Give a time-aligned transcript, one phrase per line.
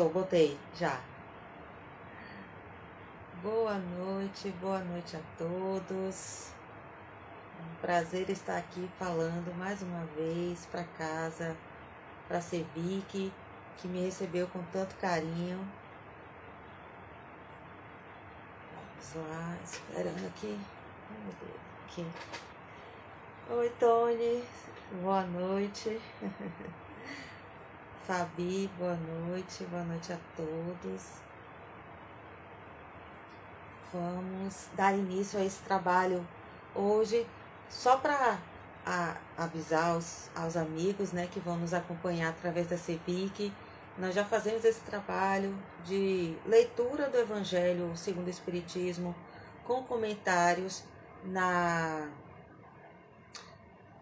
[0.00, 0.98] Botou, botei, já.
[3.42, 6.52] Boa noite, boa noite a todos.
[7.58, 11.54] É um prazer estar aqui falando mais uma vez para casa,
[12.26, 13.30] para Cevic,
[13.76, 15.68] que me recebeu com tanto carinho.
[19.12, 20.58] Vamos lá, esperando aqui.
[21.84, 22.06] aqui.
[23.50, 24.42] Oi, Tony.
[25.02, 26.00] Boa noite.
[28.06, 29.64] Fabi, boa noite.
[29.64, 31.30] Boa noite a todos
[33.92, 36.26] vamos dar início a esse trabalho
[36.74, 37.26] hoje,
[37.68, 38.38] só para
[39.36, 43.52] avisar aos, aos amigos né, que vão nos acompanhar através da CEPIC.
[43.98, 45.54] Nós já fazemos esse trabalho
[45.84, 49.14] de leitura do Evangelho segundo o Espiritismo,
[49.64, 50.84] com comentários
[51.24, 52.08] na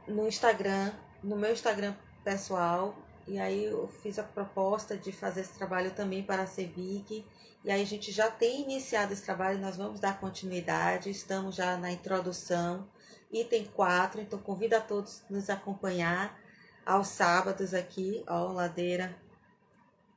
[0.06, 2.94] no Instagram, no meu Instagram pessoal.
[3.28, 7.24] E aí eu fiz a proposta de fazer esse trabalho também para a CEVIC
[7.64, 11.76] e aí a gente já tem iniciado esse trabalho, nós vamos dar continuidade, estamos já
[11.76, 12.88] na introdução,
[13.30, 16.38] item 4, então convido a todos a nos acompanhar
[16.86, 19.14] aos sábados aqui, ó, Ladeira.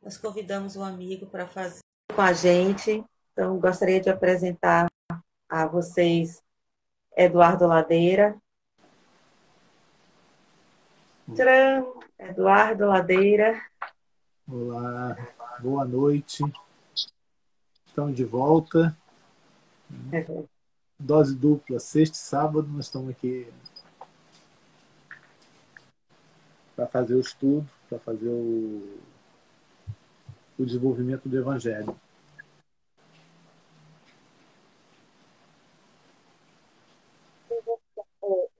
[0.04, 1.80] Nós convidamos um amigo para fazer
[2.16, 3.04] com a gente,
[3.34, 4.88] então gostaria de apresentar
[5.50, 6.42] a vocês
[7.18, 8.40] Eduardo Ladeira.
[11.34, 12.00] Tcharam!
[12.20, 13.62] Eduardo Ladeira.
[14.48, 15.18] Olá,
[15.60, 16.44] boa noite
[17.86, 18.96] estão de volta.
[21.00, 23.48] Dose dupla, sexta e sábado, nós estamos aqui
[26.76, 29.00] para fazer o estudo, para fazer o,
[30.58, 31.96] o desenvolvimento do Evangelho.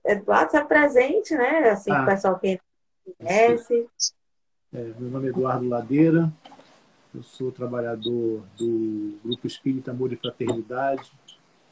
[0.04, 1.70] Eduardo está presente, né?
[1.70, 2.60] Assim, ah, o pessoal que
[3.18, 3.86] conhece.
[4.72, 6.32] É, meu nome é Eduardo Ladeira,
[7.14, 11.12] eu sou trabalhador do Grupo Espírita Amor e Fraternidade,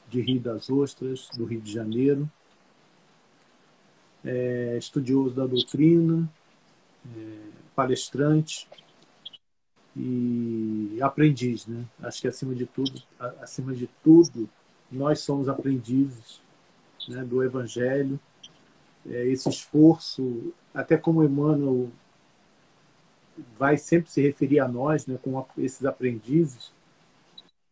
[0.09, 2.31] de Rio das Ostras, do Rio de Janeiro.
[4.22, 6.28] É, estudioso da doutrina,
[7.16, 7.38] é,
[7.75, 8.69] palestrante
[9.97, 11.87] e aprendiz, né?
[12.03, 13.03] Acho que acima de tudo,
[13.41, 14.47] acima de tudo,
[14.93, 16.43] nós somos aprendizes
[17.09, 18.19] né, do Evangelho.
[19.09, 21.91] É, esse esforço, até como Emmanuel
[23.59, 26.72] vai sempre se referir a nós, né, como esses aprendizes,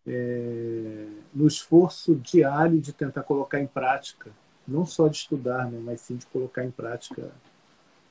[0.07, 4.31] é, no esforço diário de tentar colocar em prática,
[4.67, 7.31] não só de estudar, né, mas sim de colocar em prática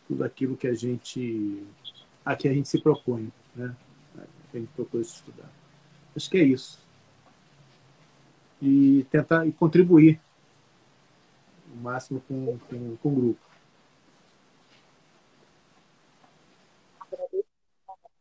[0.08, 1.64] tudo aquilo que a gente
[2.24, 3.74] a que a gente se propõe, né,
[4.54, 5.50] a gente propôs estudar.
[6.16, 6.80] Acho que é isso.
[8.62, 10.20] E tentar e contribuir
[11.74, 13.48] o máximo com, com, com o grupo.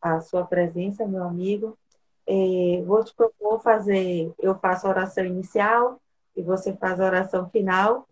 [0.01, 1.77] a sua presença, meu amigo.
[2.25, 5.99] É, vou te propor fazer, eu faço a oração inicial
[6.35, 8.07] e você faz a oração final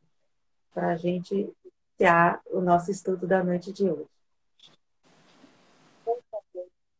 [0.73, 1.53] para a gente
[1.93, 4.09] iniciar o nosso estudo da noite de hoje.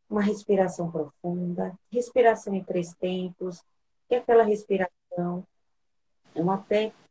[0.08, 3.62] Uma respiração profunda, respiração em três tempos,
[4.08, 5.44] que aquela respiração
[6.34, 7.05] é uma técnica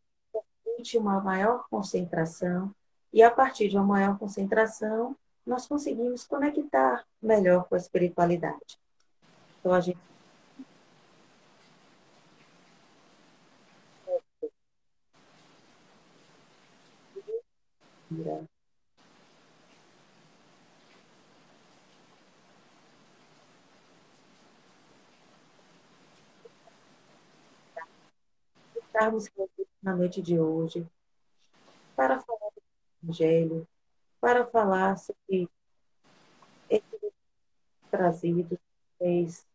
[0.97, 2.73] uma maior concentração
[3.11, 5.15] e a partir de uma maior concentração
[5.45, 8.79] nós conseguimos conectar melhor com a espiritualidade.
[9.59, 9.99] Então, a gente.
[28.75, 29.27] Estarmos
[29.85, 30.83] na noite de hoje
[31.95, 32.61] para falar do
[33.03, 33.67] Evangelho,
[34.19, 35.47] para falar sobre
[36.67, 37.13] esse
[37.91, 38.59] trazido
[38.97, 39.45] fez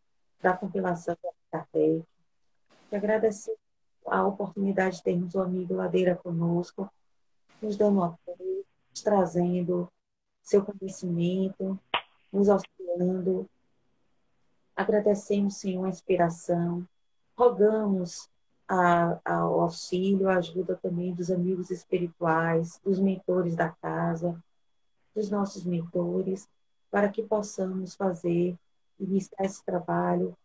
[0.40, 2.06] da compilação da Kardec.
[2.92, 3.56] E agradecer
[4.06, 6.88] a oportunidade de termos o amigo Ladeira conosco,
[7.60, 9.90] nos dando apoio, nos trazendo
[10.44, 11.76] seu conhecimento,
[12.32, 13.50] nos auxiliando.
[14.76, 16.86] Agradecemos, Senhor, a inspiração.
[17.36, 18.30] Rogamos
[18.70, 24.40] ao auxílio, a ajuda também dos amigos espirituais, dos mentores da casa,
[25.14, 26.48] dos nossos mentores,
[26.88, 28.56] para que possamos fazer,
[28.98, 30.36] iniciar esse trabalho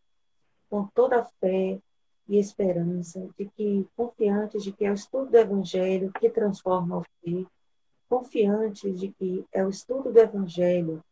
[0.70, 1.80] com toda a fé
[2.28, 7.06] e esperança de que, confiantes de que é o estudo do Evangelho que transforma o
[7.24, 7.46] ser,
[8.10, 11.04] confiantes de que é o estudo do Evangelho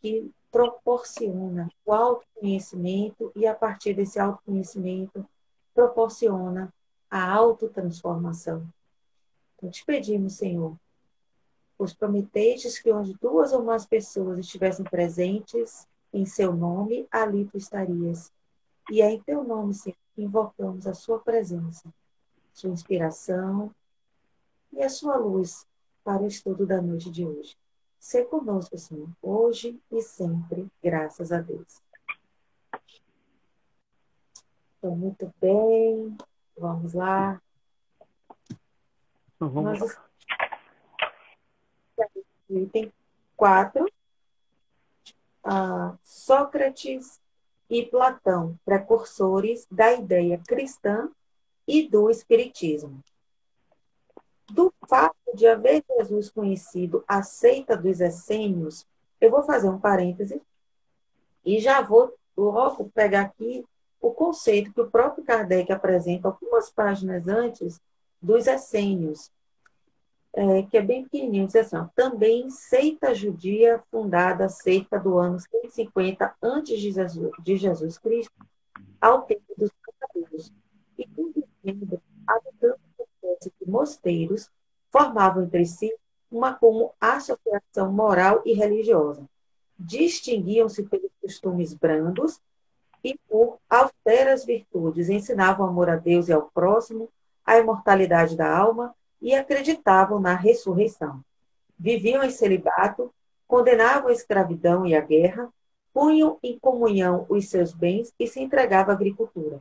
[0.00, 5.26] que proporciona o autoconhecimento e, a partir desse autoconhecimento,
[5.74, 6.72] proporciona
[7.10, 8.66] a autotransformação.
[9.56, 10.76] Então, te pedimos, Senhor,
[11.82, 17.56] Pois prometestes que onde duas ou mais pessoas estivessem presentes, em seu nome, ali tu
[17.56, 18.30] estarias.
[18.88, 21.92] E é em teu nome, Senhor, que invocamos a sua presença,
[22.54, 23.74] sua inspiração
[24.72, 25.66] e a sua luz
[26.04, 27.56] para o estudo da noite de hoje.
[27.98, 31.82] Se conosco, Senhor, hoje e sempre, graças a Deus.
[34.82, 36.16] Então, muito bem.
[36.58, 37.40] Vamos lá.
[39.36, 40.04] Então, vamos Nós lá.
[42.50, 42.92] Item
[43.36, 43.86] 4.
[45.44, 47.20] Ah, Sócrates
[47.70, 51.08] e Platão, precursores da ideia cristã
[51.64, 53.04] e do espiritismo.
[54.50, 58.84] Do fato de haver Jesus conhecido a seita dos essênios,
[59.20, 60.42] eu vou fazer um parêntese
[61.44, 63.64] e já vou logo pegar aqui
[64.02, 67.80] o conceito que o próprio Kardec apresenta algumas páginas antes
[68.20, 69.30] dos essênios,
[70.34, 75.38] é, que é bem pequenininho, diz assim, ó, também seita judia fundada cerca do ano
[75.38, 78.32] 150 antes de Jesus, de Jesus Cristo,
[79.00, 79.70] ao tempo dos
[80.00, 80.52] cabelos,
[80.98, 82.80] e convivendo, habitando
[83.40, 84.50] de mosteiros,
[84.90, 85.94] formavam entre si
[86.30, 89.28] uma como associação moral e religiosa.
[89.78, 92.40] Distinguiam-se pelos costumes brandos
[93.04, 97.08] e por austeras virtudes ensinavam amor a Deus e ao próximo,
[97.44, 101.22] a imortalidade da alma e acreditavam na ressurreição.
[101.78, 103.12] Viviam em celibato,
[103.46, 105.52] condenavam a escravidão e a guerra,
[105.92, 109.60] punham em comunhão os seus bens e se entregavam à agricultura.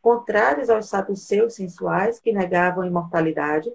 [0.00, 3.72] Contrários aos saduceus sensuais que negavam a imortalidade,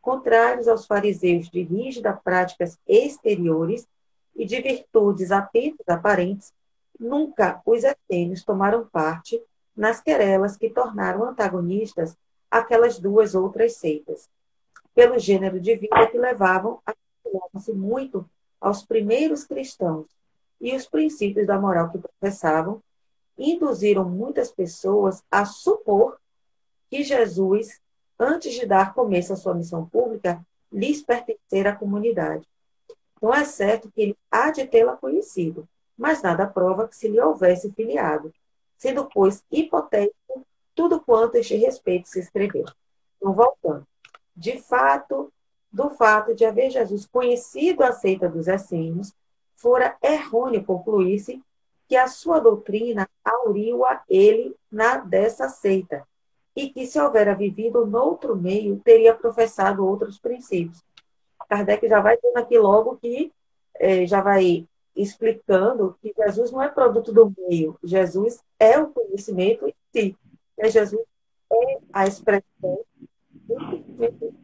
[0.00, 3.88] contrários aos fariseus de rígida práticas exteriores
[4.36, 6.52] e de virtudes apenas aparentes,
[6.98, 9.42] Nunca os essênios tomaram parte
[9.76, 12.16] nas querelas que tornaram antagonistas
[12.50, 14.28] aquelas duas outras seitas,
[14.94, 16.94] pelo gênero de vida que levavam a
[17.60, 18.28] se muito
[18.60, 20.06] aos primeiros cristãos
[20.60, 22.82] e os princípios da moral que professavam,
[23.36, 26.18] induziram muitas pessoas a supor
[26.88, 27.80] que Jesus,
[28.18, 30.40] antes de dar começo à sua missão pública,
[30.72, 32.46] lhes pertencera à comunidade.
[33.16, 37.20] Então é certo que ele há de tê-la conhecido, mas nada prova que se lhe
[37.20, 38.32] houvesse filiado,
[38.76, 42.64] sendo, pois, hipotético tudo quanto este respeito se escreveu.
[43.16, 43.86] Então, voltando.
[44.36, 45.32] De fato,
[45.70, 49.12] do fato de haver Jesus conhecido a seita dos essênios,
[49.54, 51.40] fora errôneo concluir-se
[51.88, 56.06] que a sua doutrina auriu a ele na dessa seita,
[56.56, 60.82] e que se houvera vivido noutro meio, teria professado outros princípios.
[61.48, 63.32] Kardec já vai dizendo aqui logo que
[63.74, 69.66] eh, já vai explicando que Jesus não é produto do meio, Jesus é o conhecimento
[69.66, 70.16] em si.
[70.56, 70.68] Né?
[70.68, 71.04] Jesus
[71.52, 72.84] é a expressão
[73.32, 74.34] do conhecimento.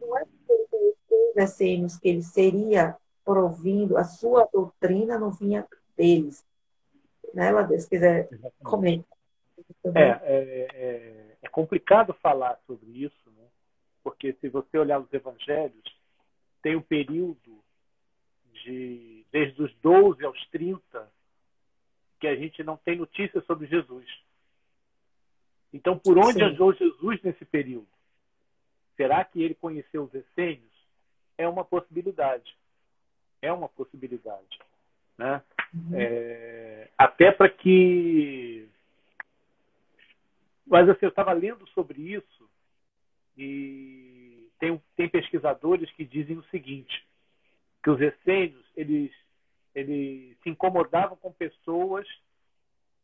[0.00, 5.66] Não é porque ele que ele seria provindo, a sua doutrina não vinha
[5.96, 6.44] deles.
[7.32, 8.28] Né, Ladez, se quiser
[8.62, 9.18] comentar.
[9.94, 10.18] É, é,
[10.74, 13.44] é, é, complicado falar sobre isso, né?
[14.02, 15.84] porque se você olhar os evangelhos,
[16.62, 17.59] tem o período
[18.62, 21.10] de desde os 12 aos 30
[22.18, 24.06] que a gente não tem notícias sobre Jesus.
[25.72, 26.42] Então, por onde Sim.
[26.42, 27.88] andou Jesus nesse período?
[28.96, 30.70] Será que ele conheceu os essênios?
[31.38, 32.54] É uma possibilidade.
[33.40, 34.58] É uma possibilidade.
[35.16, 35.42] Né?
[35.72, 35.90] Uhum.
[35.94, 38.68] É, até para que.
[40.66, 42.50] Mas assim, eu estava lendo sobre isso
[43.36, 47.06] e tem, tem pesquisadores que dizem o seguinte:
[47.82, 49.12] que os essênios eles,
[49.74, 52.06] eles se incomodavam com pessoas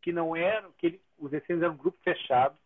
[0.02, 2.56] que não eram, que ele, os essênios eram um grupo fechado,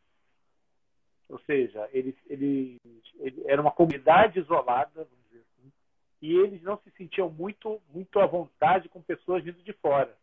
[1.29, 2.79] ou seja, eles, eles,
[3.19, 5.73] eles era uma comunidade isolada, vamos dizer assim,
[6.21, 10.15] e eles não se sentiam muito, muito à vontade com pessoas vindo de fora.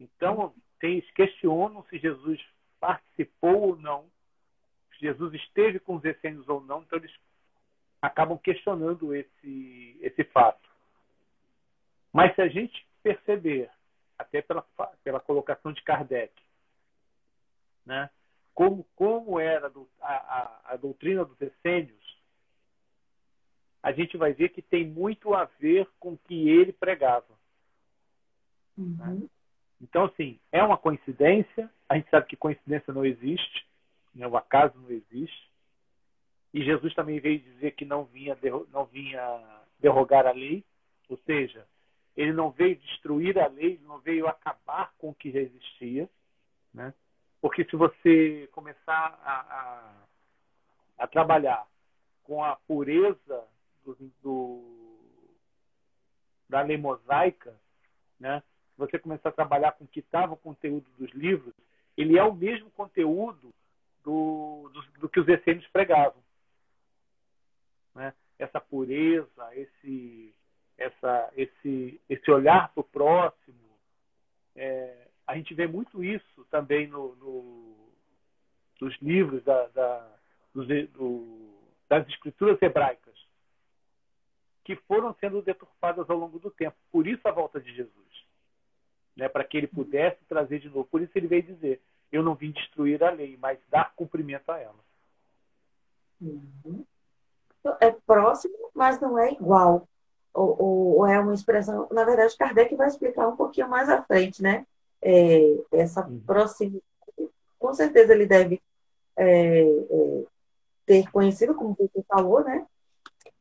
[0.00, 2.42] Então, tem, questionam se Jesus
[2.80, 4.06] participou ou não,
[4.92, 7.14] se Jesus esteve com os essênios ou não, então eles
[8.06, 10.68] acabam questionando esse, esse fato.
[12.12, 13.70] Mas se a gente perceber,
[14.18, 14.62] até pela,
[15.02, 16.32] pela colocação de Kardec,
[17.84, 18.08] né,
[18.54, 19.70] como, como era
[20.00, 22.16] a, a, a doutrina dos essênios,
[23.82, 27.38] a gente vai ver que tem muito a ver com o que ele pregava.
[28.78, 28.96] Uhum.
[28.98, 29.28] Né?
[29.80, 33.66] Então, assim, é uma coincidência, a gente sabe que coincidência não existe,
[34.14, 34.26] né?
[34.26, 35.50] o acaso não existe,
[36.56, 38.34] e Jesus também veio dizer que não vinha,
[38.72, 39.20] não vinha
[39.78, 40.64] derrogar a lei,
[41.06, 41.66] ou seja,
[42.16, 46.08] ele não veio destruir a lei, ele não veio acabar com o que já existia.
[46.72, 46.94] Né?
[47.42, 51.66] Porque se você começar a, a, a trabalhar
[52.24, 53.44] com a pureza
[53.84, 54.64] do, do,
[56.48, 57.54] da lei mosaica,
[58.18, 58.42] né?
[58.78, 61.52] você começar a trabalhar com o que estava o conteúdo dos livros,
[61.98, 63.52] ele é o mesmo conteúdo
[64.02, 66.24] do, do, do que os essênios pregavam.
[68.38, 70.34] Essa pureza, esse,
[70.76, 73.56] essa, esse, esse olhar para o próximo.
[74.54, 77.76] É, a gente vê muito isso também no, no
[78.80, 80.16] nos livros da, da,
[80.52, 81.54] dos, do,
[81.88, 83.14] das escrituras hebraicas,
[84.64, 86.76] que foram sendo deturpadas ao longo do tempo.
[86.90, 87.94] Por isso a volta de Jesus.
[89.16, 90.84] Né, para que ele pudesse trazer de novo.
[90.84, 91.80] Por isso ele veio dizer:
[92.12, 94.84] Eu não vim destruir a lei, mas dar cumprimento a ela.
[96.20, 96.84] Uhum.
[97.80, 99.86] É próximo, mas não é igual
[100.36, 101.88] ou, ou, ou, é uma expressão.
[101.90, 104.66] Na verdade, Kardec vai explicar um pouquinho mais à frente, né?
[105.00, 106.20] É, essa uhum.
[106.20, 106.84] proximidade.
[107.58, 108.62] Com certeza ele deve
[109.16, 110.24] é, é,
[110.84, 112.66] ter conhecido, como você falou, né?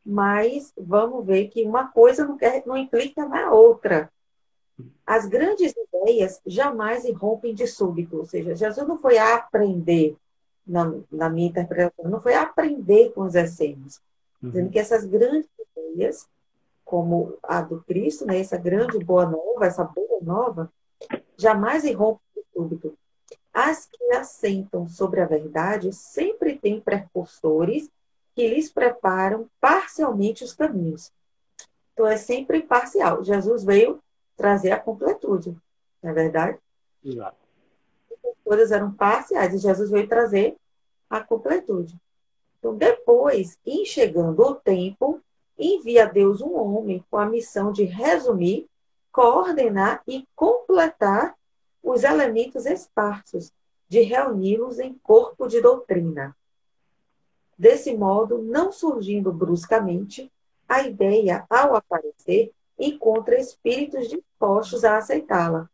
[0.05, 4.09] Mas vamos ver que uma coisa não, quer, não implica na outra.
[5.05, 10.15] As grandes ideias jamais irrompem de súbito, ou seja, Jesus não foi aprender,
[10.65, 14.01] na, na minha interpretação, não foi aprender com os essênios.
[14.47, 16.27] Dizendo que essas grandes ideias
[16.85, 20.71] como a do Cristo, né, essa grande boa nova, essa boa nova,
[21.35, 22.95] jamais irrompe de súbito.
[23.51, 27.89] As que assentam sobre a verdade sempre têm precursores
[28.35, 31.11] que lhes preparam parcialmente os caminhos.
[31.93, 33.23] Então é sempre parcial.
[33.23, 33.99] Jesus veio
[34.35, 35.57] trazer a completude,
[36.03, 36.59] não é verdade?
[37.03, 37.37] Exato.
[38.43, 40.55] Todas eram parciais e Jesus veio trazer
[41.09, 41.99] a completude.
[42.65, 45.21] Então, depois, em chegando o tempo,
[45.55, 48.67] envia Deus um homem com a missão de resumir,
[49.11, 51.35] coordenar e completar
[51.83, 53.53] os elementos esparsos,
[53.87, 56.35] de reuni-los em corpo de doutrina.
[57.55, 60.31] Desse modo, não surgindo bruscamente,
[60.67, 65.69] a ideia, ao aparecer, encontra espíritos dispostos a aceitá-la,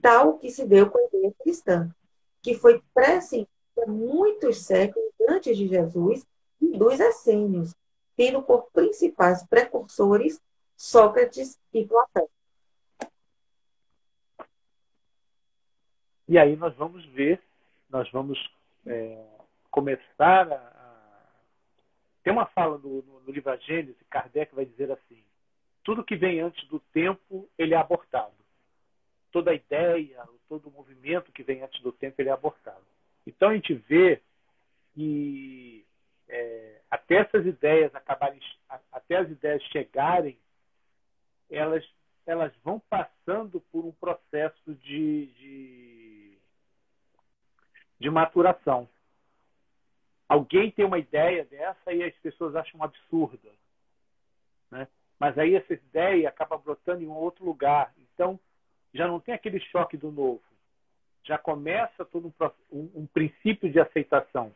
[0.00, 1.92] tal que se deu com a ideia cristã,
[2.40, 3.49] que foi pressentida
[3.86, 6.26] muitos séculos antes de Jesus
[6.60, 7.74] e dos essênios,
[8.16, 10.40] tendo por principais precursores
[10.76, 12.28] Sócrates e Platão.
[16.26, 17.42] E aí nós vamos ver,
[17.88, 18.38] nós vamos
[18.86, 19.26] é,
[19.70, 21.32] começar a,
[22.22, 25.22] Tem uma fala no, no, no livro A Gênese, Kardec vai dizer assim:
[25.82, 28.32] tudo que vem antes do tempo, ele é abortado.
[29.32, 32.84] Toda ideia, todo movimento que vem antes do tempo, ele é abortado.
[33.30, 34.20] Então a gente vê
[34.92, 35.86] que
[36.28, 38.40] é, até essas ideias acabarem,
[38.92, 40.36] até as ideias chegarem,
[41.48, 41.84] elas,
[42.26, 46.38] elas vão passando por um processo de, de,
[48.00, 48.88] de maturação.
[50.28, 53.50] Alguém tem uma ideia dessa e as pessoas acham absurda.
[54.70, 54.88] Né?
[55.18, 57.92] Mas aí essa ideia acaba brotando em um outro lugar.
[57.98, 58.38] Então,
[58.92, 60.42] já não tem aquele choque do novo.
[61.24, 62.32] Já começa todo
[62.72, 64.52] um, um, princípio de aceitação.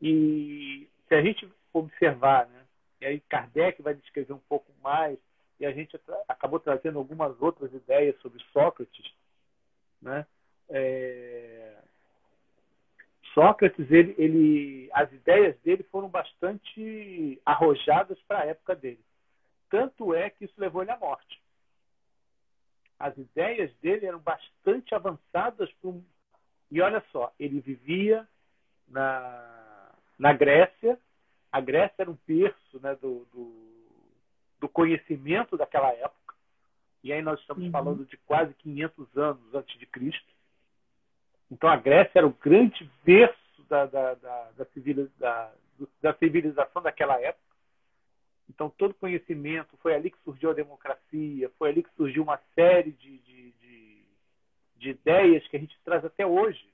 [0.00, 2.62] E se a gente observar, né,
[3.00, 5.18] e aí Kardec vai descrever um pouco mais,
[5.58, 9.12] e a gente acabou trazendo algumas outras ideias sobre Sócrates,
[10.00, 10.24] né?
[10.68, 11.74] É...
[13.34, 19.00] Sócrates, ele, ele, as ideias dele foram bastante arrojadas para a época dele.
[19.70, 21.40] Tanto é que isso levou ele à morte.
[22.98, 25.70] As ideias dele eram bastante avançadas.
[25.84, 26.02] Um...
[26.70, 28.26] E olha só, ele vivia
[28.88, 29.58] na
[30.18, 30.98] na Grécia.
[31.52, 33.54] A Grécia era um berço né, do, do,
[34.60, 36.34] do, conhecimento daquela época.
[37.02, 37.70] E aí nós estamos uhum.
[37.70, 40.28] falando de quase 500 anos antes de Cristo.
[41.50, 44.50] Então a Grécia era o grande berço da, da, da,
[46.02, 47.47] da civilização daquela época.
[48.48, 52.92] Então, todo conhecimento, foi ali que surgiu a democracia, foi ali que surgiu uma série
[52.92, 54.04] de, de, de,
[54.76, 56.68] de ideias que a gente traz até hoje.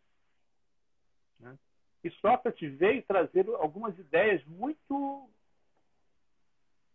[2.05, 5.27] E Sócrates veio trazer algumas ideias muito.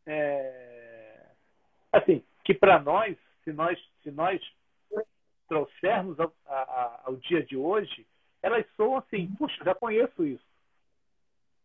[0.05, 1.25] É,
[1.91, 4.39] assim, que para nós, se nós, se nós
[5.48, 8.05] trouxermos ao, a, ao dia de hoje,
[8.41, 10.45] elas soam assim, puxa, já conheço isso.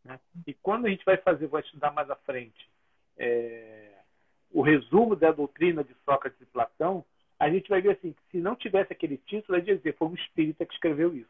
[0.02, 0.18] Né?
[0.47, 2.68] E quando a gente vai fazer, vai estudar mais à frente,
[3.16, 3.92] é,
[4.50, 7.04] o resumo da doutrina de Sócrates e Platão,
[7.38, 10.14] a gente vai ver assim, que se não tivesse aquele título, é dizer, foi um
[10.14, 11.28] espírita que escreveu isso.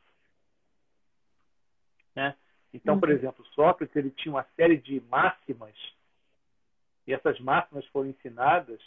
[2.14, 2.36] Né?
[2.72, 3.14] Então, por uhum.
[3.14, 5.74] exemplo, Sócrates ele tinha uma série de máximas,
[7.06, 8.80] e essas máximas foram ensinadas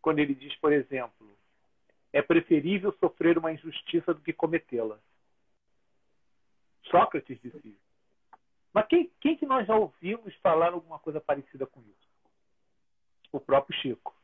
[0.00, 1.30] quando ele diz, por exemplo,
[2.12, 4.98] é preferível sofrer uma injustiça do que cometê-la.
[6.84, 7.89] Sócrates disse isso.
[8.72, 12.08] Mas quem, quem que nós já ouvimos falar alguma coisa parecida com isso?
[13.32, 14.14] O próprio Chico.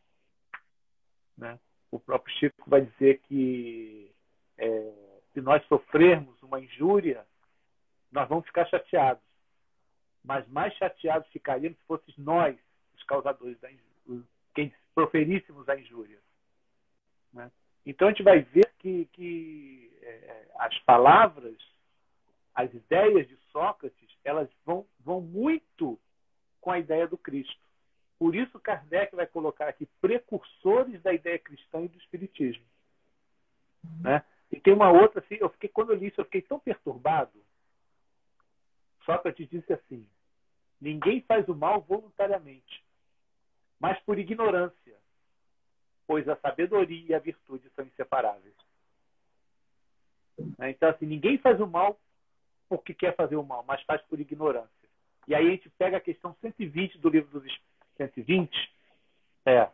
[1.36, 1.58] Né?
[1.90, 4.12] O próprio Chico vai dizer que
[4.58, 4.92] é,
[5.32, 7.26] se nós sofrermos uma injúria,
[8.10, 9.22] nós vamos ficar chateados.
[10.24, 12.56] Mas mais chateados ficaríamos se fôssemos nós
[12.96, 14.24] os causadores da injúria,
[14.54, 16.18] quem proferíssemos a injúria.
[17.32, 17.50] Né?
[17.84, 21.56] Então a gente vai ver que, que é, as palavras,
[22.54, 25.98] as ideias de Sócrates, elas vão, vão muito
[26.60, 27.60] com a ideia do Cristo.
[28.18, 32.64] Por isso Kardec vai colocar aqui precursores da ideia cristã e do espiritismo.
[34.00, 34.24] Né?
[34.50, 37.32] E tem uma outra, assim, eu fiquei, quando eu li isso, eu fiquei tão perturbado.
[39.04, 40.04] Sócrates disse assim:
[40.80, 42.84] ninguém faz o mal voluntariamente,
[43.78, 44.96] mas por ignorância,
[46.04, 48.54] pois a sabedoria e a virtude são inseparáveis.
[50.58, 50.70] Né?
[50.70, 51.96] Então, assim, ninguém faz o mal
[52.68, 54.70] porque quer fazer o mal, mas faz por ignorância.
[55.26, 58.74] E aí a gente pega a questão 120 do livro dos Espíritos 120
[59.44, 59.70] é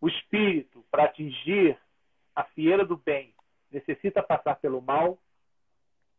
[0.00, 1.76] o espírito, para atingir
[2.34, 3.34] a fieira do bem,
[3.70, 5.18] necessita passar pelo mal?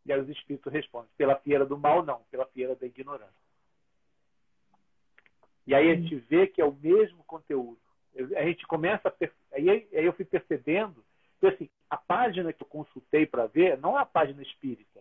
[0.06, 3.34] E aí os espíritos respondem: pela fieira do mal, não, pela fieira da ignorância.
[5.66, 7.80] E aí a gente vê que é o mesmo conteúdo.
[8.36, 9.14] A gente começa a.
[9.54, 11.06] Aí, aí eu fui percebendo
[11.40, 15.00] que assim, a página que eu consultei para ver não é a página espírita.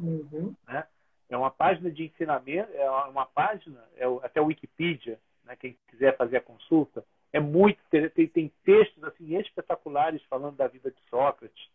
[0.00, 0.54] Uhum.
[0.66, 0.84] Né?
[1.28, 6.16] É uma página de ensinamento, é uma página, é até o Wikipedia, né, quem quiser
[6.16, 11.68] fazer a consulta, é muito tem, tem textos assim espetaculares falando da vida de Sócrates,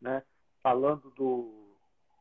[0.00, 0.22] né,
[0.62, 1.74] falando do,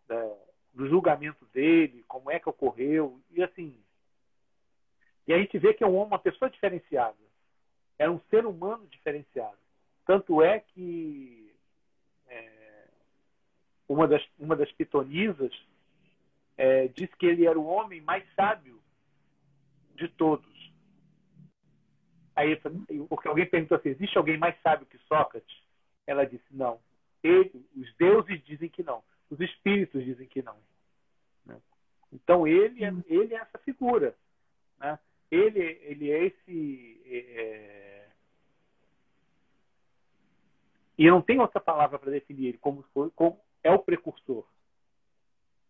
[0.07, 0.33] da,
[0.73, 3.77] do julgamento dele, como é que ocorreu e assim.
[5.27, 7.17] E a gente vê que é um, uma pessoa diferenciada,
[7.99, 9.57] é um ser humano diferenciado.
[10.05, 11.46] Tanto é que
[13.87, 15.53] uma das uma das pitonisas
[16.57, 18.81] é, diz que ele era o homem mais sábio
[19.95, 20.57] de todos.
[22.35, 22.55] Aí,
[23.09, 25.57] porque alguém perguntou assim: existe alguém mais sábio que Sócrates?
[26.05, 26.79] Ela disse: não.
[27.23, 29.03] Ele, os deuses dizem que não.
[29.29, 30.57] Os espíritos dizem que não.
[31.45, 31.59] Né?
[32.11, 34.15] Então ele é, ele é essa figura.
[34.79, 34.97] Né?
[35.31, 37.01] Ele, ele é esse.
[37.05, 37.17] É...
[37.17, 38.07] é
[40.97, 42.83] e não tem outra palavra para definir ele como,
[43.15, 44.45] como é o precursor.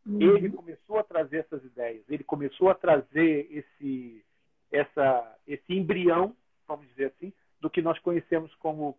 [0.05, 0.21] Uhum.
[0.21, 4.23] Ele começou a trazer essas ideias, ele começou a trazer esse,
[4.71, 6.36] essa, esse embrião,
[6.67, 8.97] vamos dizer assim, do que nós conhecemos como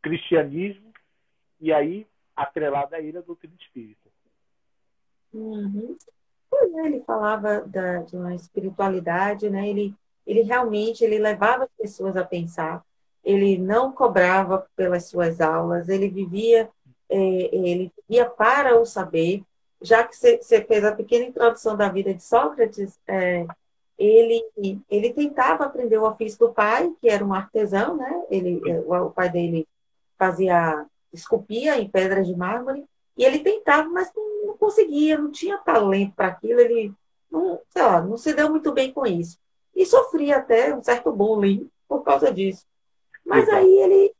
[0.00, 0.92] cristianismo,
[1.60, 4.10] e aí atrelada a ele a doutrina espírita.
[5.32, 5.96] Uhum.
[6.54, 9.68] É, ele falava da, de uma espiritualidade, né?
[9.68, 9.94] ele,
[10.26, 12.84] ele realmente ele levava as pessoas a pensar,
[13.24, 16.68] ele não cobrava pelas suas aulas, ele vivia,
[17.16, 19.42] ele vivia para o saber,
[19.80, 23.46] já que você fez a pequena introdução da vida de Sócrates, é,
[23.98, 24.44] ele,
[24.90, 28.24] ele tentava aprender o ofício do pai, que era um artesão, né?
[28.30, 29.66] Ele, é, o, o pai dele
[30.18, 32.84] fazia esculpia em pedras de mármore,
[33.16, 36.92] e ele tentava, mas não, não conseguia, não tinha talento para aquilo, ele
[37.30, 39.38] não, sei lá, não se deu muito bem com isso.
[39.74, 42.66] E sofria até um certo bullying por causa disso.
[43.24, 44.14] Mas aí ele,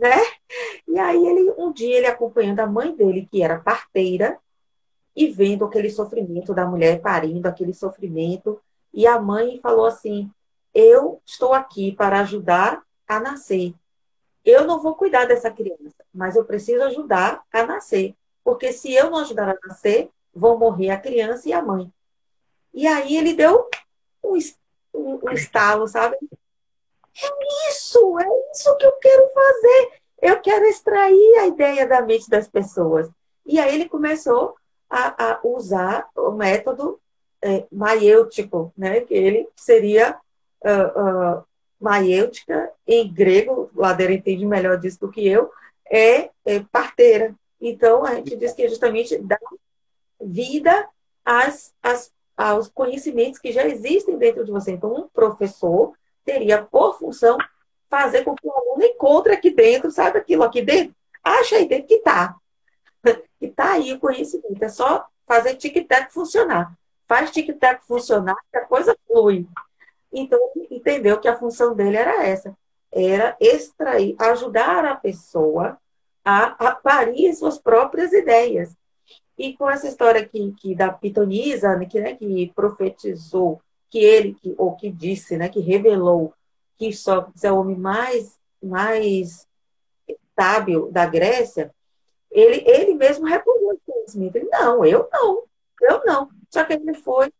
[0.00, 0.16] né?
[0.88, 4.38] E aí ele, um dia ele acompanhando a mãe dele, que era parteira,
[5.14, 8.60] e vendo aquele sofrimento da mulher parindo, aquele sofrimento.
[8.92, 10.30] E a mãe falou assim:
[10.74, 13.74] Eu estou aqui para ajudar a nascer.
[14.42, 18.14] Eu não vou cuidar dessa criança, mas eu preciso ajudar a nascer.
[18.42, 21.92] Porque se eu não ajudar a nascer, vão morrer a criança e a mãe.
[22.72, 23.68] E aí ele deu
[24.24, 24.38] um,
[24.94, 26.16] um, um estalo, sabe?
[27.22, 29.92] É isso, é isso que eu quero fazer.
[30.22, 33.08] Eu quero extrair a ideia da mente das pessoas.
[33.46, 34.54] E aí ele começou
[34.88, 37.00] a, a usar o método
[37.42, 39.00] é, maiêutico, né?
[39.00, 40.18] que ele seria
[40.62, 41.44] uh, uh,
[41.80, 45.50] maiêutica, em grego, o Ladeira entende melhor disso do que eu,
[45.90, 47.34] é, é parteira.
[47.60, 49.38] Então, a gente diz que é justamente dá
[50.20, 50.88] vida
[51.24, 54.72] às, às, aos conhecimentos que já existem dentro de você.
[54.72, 55.94] Então, um professor
[56.30, 57.36] teria por função
[57.88, 60.94] fazer com que o aluno encontre aqui dentro, sabe aquilo aqui dentro?
[61.24, 62.36] Acha aí dentro que está.
[63.40, 64.62] E tá aí o conhecimento.
[64.62, 66.72] É só fazer tic-tac funcionar.
[67.08, 69.46] Faz tic-tac funcionar que a coisa flui.
[70.12, 70.38] Então,
[70.70, 72.56] entendeu que a função dele era essa.
[72.92, 75.78] Era extrair, ajudar a pessoa
[76.24, 78.76] a, a parir suas próprias ideias.
[79.36, 84.34] E com essa história que, que da pitonisa, né, que, né, que profetizou, que ele,
[84.34, 86.32] que, ou que disse, né, que revelou
[86.78, 89.46] que Sócrates é o homem mais, mais
[90.38, 91.74] sábio da Grécia,
[92.30, 93.42] ele, ele mesmo esse
[93.84, 94.36] conhecimento.
[94.36, 95.42] Ele, não, eu não,
[95.82, 96.30] eu não.
[96.48, 97.32] Só que ele foi,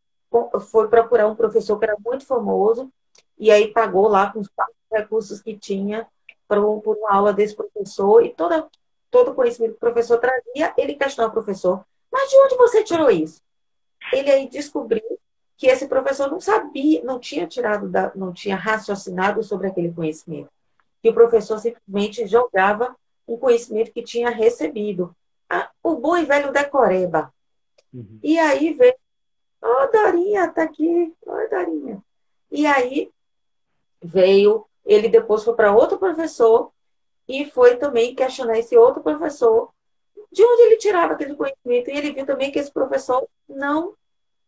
[0.71, 2.93] foi procurar um professor que era muito famoso,
[3.39, 4.43] e aí pagou lá com
[4.93, 6.07] recursos que tinha
[6.47, 8.69] para por uma aula desse professor e toda,
[9.09, 12.83] todo o conhecimento que o professor trazia, ele questionou o professor, mas de onde você
[12.83, 13.41] tirou isso?
[14.13, 15.20] Ele aí descobriu
[15.61, 20.49] que esse professor não sabia, não tinha tirado, da, não tinha raciocinado sobre aquele conhecimento.
[21.03, 22.97] Que o professor simplesmente jogava
[23.29, 25.15] um conhecimento que tinha recebido.
[25.51, 27.31] Ah, o bom e velho decoreba.
[27.93, 28.19] Uhum.
[28.23, 28.95] E aí veio,
[29.63, 32.03] ô oh, Dorinha, tá aqui, ô oh, Dorinha.
[32.51, 33.11] E aí
[34.03, 36.73] veio, ele depois foi para outro professor
[37.29, 39.69] e foi também questionar esse outro professor
[40.33, 41.91] de onde ele tirava aquele conhecimento.
[41.91, 43.93] E ele viu também que esse professor não,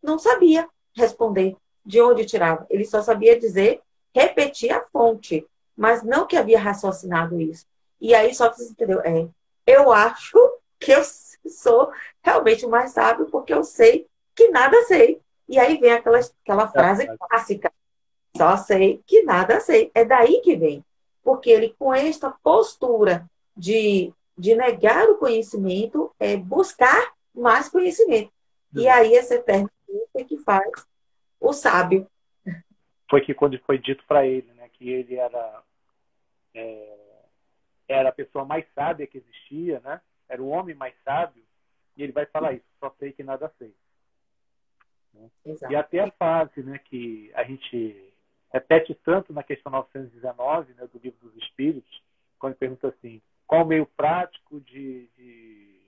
[0.01, 2.65] não sabia responder de onde tirava.
[2.69, 3.81] Ele só sabia dizer,
[4.13, 7.65] repetir a fonte, mas não que havia raciocinado isso.
[7.99, 9.27] E aí só você entendeu, é,
[9.65, 10.37] eu acho
[10.79, 11.01] que eu
[11.47, 15.21] sou realmente o mais sábio porque eu sei que nada sei.
[15.47, 17.71] E aí vem aquela, aquela frase clássica,
[18.35, 19.91] só sei que nada sei.
[19.93, 20.83] É daí que vem.
[21.23, 23.25] Porque ele, com esta postura
[23.55, 28.31] de, de negar o conhecimento, é buscar mais conhecimento.
[28.75, 29.69] E aí esse eterno
[30.15, 30.87] é que faz
[31.39, 32.09] o sábio.
[33.09, 35.63] Foi que quando foi dito para ele, né, que ele era
[36.53, 36.97] é,
[37.87, 40.01] era a pessoa mais sábia que existia, né?
[40.27, 41.43] Era o homem mais sábio.
[41.95, 43.73] E ele vai falar isso: só sei que nada sei.
[45.13, 45.29] Né?
[45.69, 48.13] E até a fase, né, que a gente
[48.51, 52.01] repete tanto na questão 919, né, do livro dos Espíritos,
[52.39, 55.81] quando pergunta assim: qual o meio prático de, de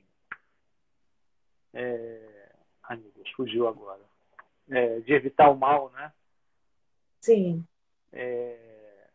[1.73, 2.34] é...
[2.87, 4.01] ai meu Deus, fugiu agora
[4.69, 6.11] é, de evitar o mal, né?
[7.19, 7.65] Sim.
[8.11, 9.07] É,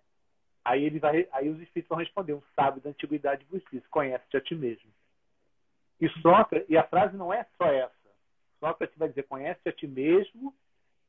[0.64, 4.36] aí ele vai, aí os espíritos vão responder: um sábio da antiguidade vos diz, conhece-te
[4.36, 4.90] a ti mesmo.
[6.00, 7.94] E Sócrates, e a frase não é só essa.
[8.58, 10.54] Sócrates vai dizer: conhece a ti mesmo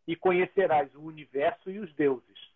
[0.07, 2.51] e conhecerás o universo e os deuses.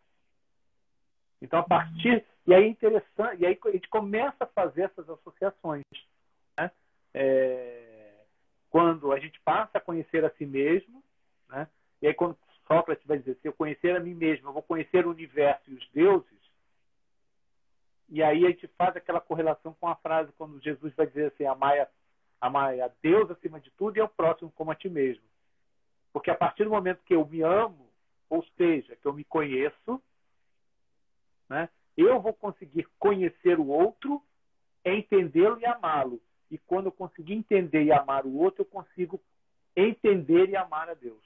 [1.42, 2.26] Então, a partir.
[2.48, 5.84] E aí é interessante, e aí a gente começa a fazer essas associações.
[6.56, 6.70] Né?
[7.12, 7.85] É,
[8.76, 11.02] quando a gente passa a conhecer a si mesmo,
[11.48, 11.66] né?
[12.02, 15.08] E aí, quando Sócrates vai dizer, se eu conhecer a mim mesmo, eu vou conhecer
[15.08, 16.42] o universo e os deuses,
[18.10, 21.46] e aí a gente faz aquela correlação com a frase quando Jesus vai dizer assim,
[21.46, 21.88] amai
[22.42, 25.24] amai a Deus acima de tudo e ao próximo como a ti mesmo.
[26.12, 27.90] Porque a partir do momento que eu me amo,
[28.30, 30.04] ou seja, que eu me conheço,
[31.48, 34.22] né, eu vou conseguir conhecer o outro,
[34.84, 36.22] entendê-lo e amá-lo.
[36.50, 39.22] E quando eu conseguir entender e amar o outro, eu consigo
[39.76, 41.24] entender e amar a Deus.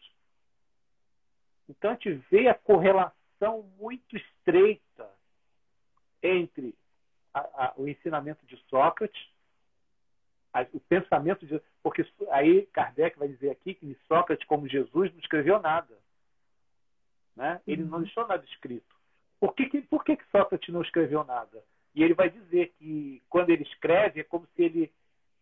[1.67, 5.10] Então a gente vê a correlação muito estreita
[6.21, 6.75] entre
[7.34, 9.29] a, a, o ensinamento de Sócrates,
[10.53, 11.62] a, o pensamento de.
[11.84, 15.95] Porque aí Kardec vai dizer aqui que Sócrates, como Jesus, não escreveu nada.
[17.36, 17.62] Né?
[17.67, 18.95] Ele não deixou nada escrito.
[19.39, 21.63] Por que, que, por que, que Sócrates não escreveu nada?
[21.95, 24.91] E ele vai dizer que quando ele escreve é como se ele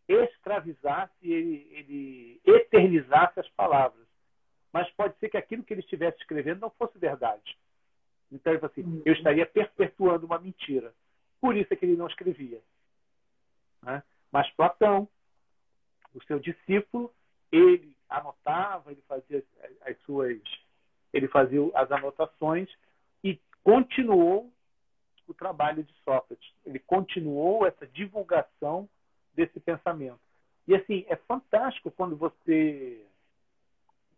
[0.08, 4.06] escravizasse, ele, ele eternizasse as palavras.
[4.72, 7.58] Mas pode ser que aquilo que ele estivesse escrevendo não fosse verdade.
[8.32, 10.94] Então ele assim, eu estaria perpetuando uma mentira.
[11.40, 12.62] Por isso é que ele não escrevia.
[13.82, 14.04] Né?
[14.32, 15.08] Mas Platão,
[16.14, 17.14] o seu discípulo,
[17.52, 19.44] ele anotava, ele fazia
[19.82, 20.40] as suas,
[21.14, 22.70] ele fazia as anotações
[23.24, 24.52] e continuou
[25.28, 26.52] o trabalho de Sócrates.
[26.66, 28.90] Ele continuou essa divulgação
[29.38, 30.20] desse pensamento.
[30.68, 33.06] E assim, é fantástico quando você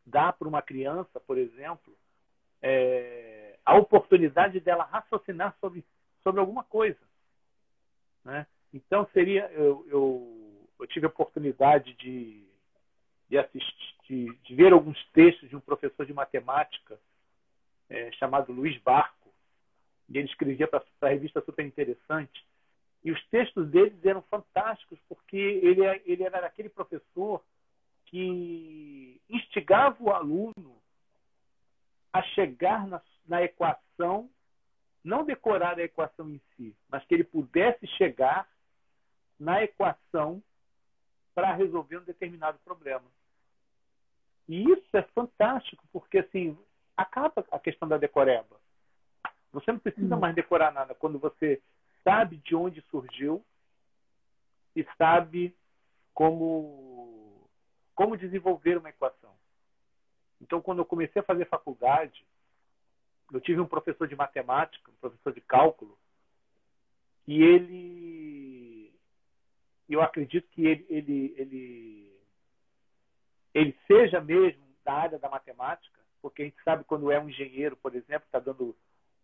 [0.05, 1.93] dá para uma criança, por exemplo,
[2.61, 5.85] é, a oportunidade dela raciocinar sobre,
[6.23, 6.99] sobre alguma coisa.
[8.23, 8.47] Né?
[8.73, 12.47] Então seria, eu, eu, eu, tive a oportunidade de,
[13.29, 16.99] de assistir, de, de, ver alguns textos de um professor de matemática
[17.89, 19.29] é, chamado Luiz Barco,
[20.07, 22.43] e ele escrevia para a revista super interessante.
[23.03, 27.43] E os textos deles eram fantásticos, porque ele, ele era aquele professor
[28.05, 30.81] que instigava o aluno
[32.11, 34.29] a chegar na, na equação,
[35.03, 38.49] não decorar a equação em si, mas que ele pudesse chegar
[39.39, 40.43] na equação
[41.33, 43.05] para resolver um determinado problema.
[44.47, 46.57] E isso é fantástico, porque assim,
[46.97, 48.59] acaba a questão da decoreba.
[49.53, 50.19] Você não precisa hum.
[50.19, 51.61] mais decorar nada quando você
[52.03, 53.43] sabe de onde surgiu
[54.75, 55.55] e sabe
[56.13, 57.47] como,
[57.95, 59.33] como desenvolver uma equação.
[60.41, 62.25] Então, quando eu comecei a fazer faculdade,
[63.31, 65.97] eu tive um professor de matemática, um professor de cálculo,
[67.27, 68.93] e ele,
[69.87, 72.21] eu acredito que ele, ele, ele,
[73.53, 77.77] ele seja mesmo da área da matemática, porque a gente sabe quando é um engenheiro,
[77.77, 78.75] por exemplo, está dando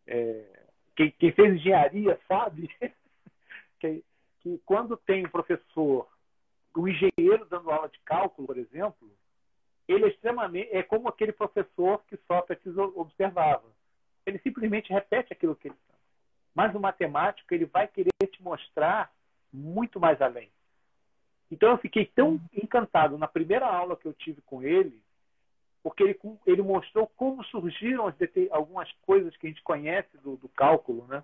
[0.06, 0.65] é,
[0.96, 2.70] quem, quem fez engenharia sabe
[3.80, 4.04] que,
[4.40, 6.08] que quando tem um professor,
[6.76, 9.10] um engenheiro dando aula de cálculo, por exemplo,
[9.88, 13.64] ele é extremamente é como aquele professor que Sócrates observava.
[14.26, 16.00] Ele simplesmente repete aquilo que ele sabe.
[16.54, 19.12] Mas o matemático ele vai querer te mostrar
[19.54, 20.50] muito mais além.
[21.52, 25.00] Então eu fiquei tão encantado na primeira aula que eu tive com ele,
[25.86, 28.16] porque ele, ele mostrou como surgiram as,
[28.50, 31.24] algumas coisas que a gente conhece do, do cálculo, né?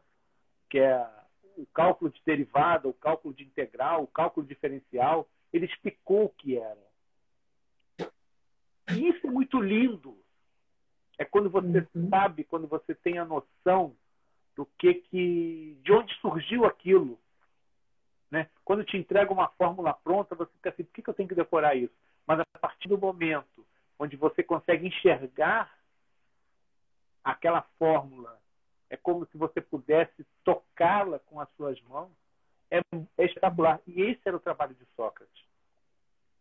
[0.69, 1.03] que é
[1.57, 5.27] o cálculo de derivada, o cálculo de integral, o cálculo diferencial.
[5.51, 6.77] Ele explicou o que era.
[8.91, 10.15] E isso é muito lindo.
[11.17, 12.09] É quando você uhum.
[12.11, 13.95] sabe, quando você tem a noção
[14.55, 17.19] do que que, de onde surgiu aquilo.
[18.29, 18.47] Né?
[18.63, 21.33] Quando te entrega uma fórmula pronta, você fica assim, por que, que eu tenho que
[21.33, 21.95] decorar isso?
[22.27, 23.65] Mas a partir do momento
[24.01, 25.71] onde você consegue enxergar
[27.23, 28.35] aquela fórmula,
[28.89, 32.11] é como se você pudesse tocá-la com as suas mãos,
[32.71, 32.79] é,
[33.19, 33.79] é espetacular.
[33.85, 35.45] E esse era o trabalho de Sócrates.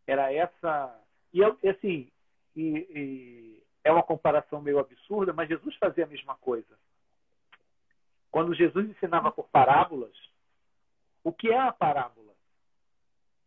[0.06, 0.98] Era essa.
[1.34, 2.10] E assim,
[2.56, 6.78] e, e é uma comparação meio absurda, mas Jesus fazia a mesma coisa.
[8.30, 10.16] Quando Jesus ensinava por parábolas,
[11.22, 12.32] o que é a parábola?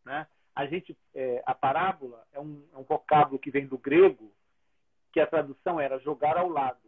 [0.06, 0.28] Né?
[0.56, 4.32] A gente, é, a parábola é um, é um vocábulo que vem do grego,
[5.12, 6.80] que a tradução era jogar ao lado.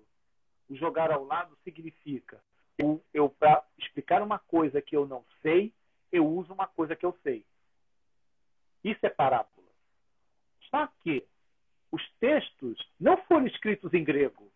[0.70, 2.42] O jogar ao lado significa
[2.78, 5.74] eu, eu para explicar uma coisa que eu não sei,
[6.12, 7.46] eu uso uma coisa que eu sei.
[8.84, 9.68] Isso é parábola.
[10.70, 11.26] Só que
[11.92, 14.52] os textos não foram escritos em grego.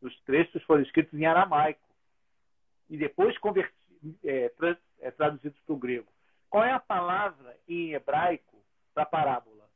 [0.00, 1.80] Os textos foram escritos em aramaico
[2.90, 3.34] e depois
[4.24, 4.52] é,
[5.00, 6.08] é, traduzidos para o grego.
[6.56, 8.56] Qual é a palavra em hebraico
[8.94, 9.68] para parábola?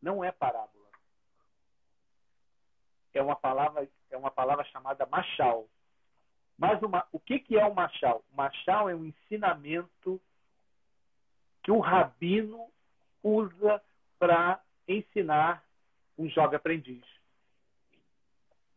[0.00, 0.88] Não é parábola.
[3.12, 5.68] É uma palavra, é uma palavra chamada machal.
[6.56, 8.24] Mas uma, o que, que é o machal?
[8.32, 10.18] O machal é um ensinamento
[11.62, 12.72] que o rabino
[13.22, 13.84] usa
[14.18, 15.62] para ensinar
[16.16, 17.04] um jovem aprendiz.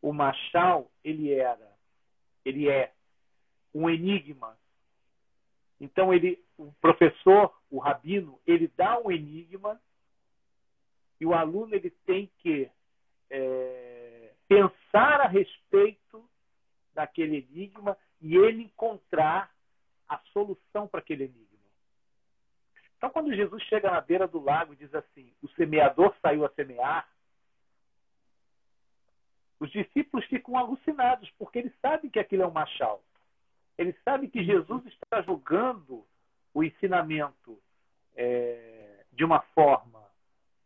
[0.02, 1.72] O Machal, ele era,
[2.44, 2.92] ele é
[3.74, 4.58] um enigma.
[5.80, 9.80] Então ele, o professor, o rabino, ele dá um enigma
[11.20, 12.70] e o aluno ele tem que
[13.30, 16.28] é, pensar a respeito
[16.94, 19.52] daquele enigma e ele encontrar
[20.08, 21.46] a solução para aquele enigma.
[22.98, 26.50] Então, quando Jesus chega na beira do lago e diz assim: o semeador saiu a
[26.50, 27.08] semear,
[29.60, 33.04] os discípulos ficam alucinados, porque eles sabem que aquilo é um machal.
[33.78, 36.06] Eles sabem que Jesus está julgando
[36.54, 37.60] o ensinamento
[38.16, 40.04] é, de uma forma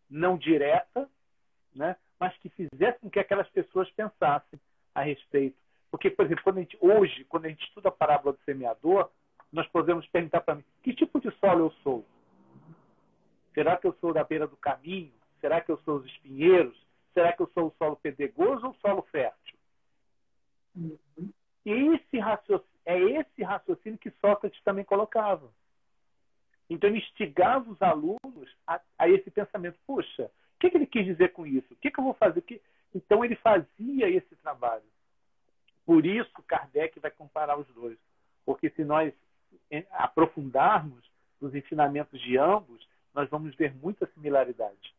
[0.10, 1.10] não direta,
[1.74, 4.60] né, mas que fizesse com que aquelas pessoas pensassem
[4.94, 5.58] a respeito.
[5.92, 9.10] Porque, por exemplo, quando gente, hoje, quando a gente estuda a parábola do semeador,
[9.52, 12.06] nós podemos perguntar para mim: que tipo de solo eu sou?
[13.54, 15.12] Será que eu sou da beira do caminho?
[15.42, 16.78] Será que eu sou os espinheiros?
[17.14, 19.58] Será que eu sou o solo pedregoso ou o solo fértil?
[20.76, 21.32] Uhum.
[21.66, 22.20] E esse
[22.90, 25.48] é esse raciocínio que Sócrates também colocava.
[26.68, 31.06] Então, ele instigava os alunos a, a esse pensamento: puxa, o que, que, ele quis
[31.06, 31.72] dizer com isso?
[31.72, 32.42] O que, que eu vou fazer?
[32.42, 32.60] Que...
[32.94, 34.84] Então, ele fazia esse trabalho.
[35.86, 37.98] Por isso, Kardec vai comparar os dois.
[38.44, 39.14] Porque se nós
[39.92, 41.08] aprofundarmos
[41.40, 44.96] nos ensinamentos de ambos, nós vamos ver muita similaridade.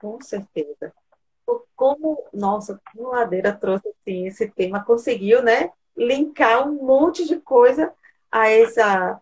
[0.00, 0.92] Com certeza.
[1.76, 7.92] Como, nossa, como Ladeira trouxe assim, esse tema, conseguiu, né, linkar um monte de coisa
[8.30, 9.20] a essa,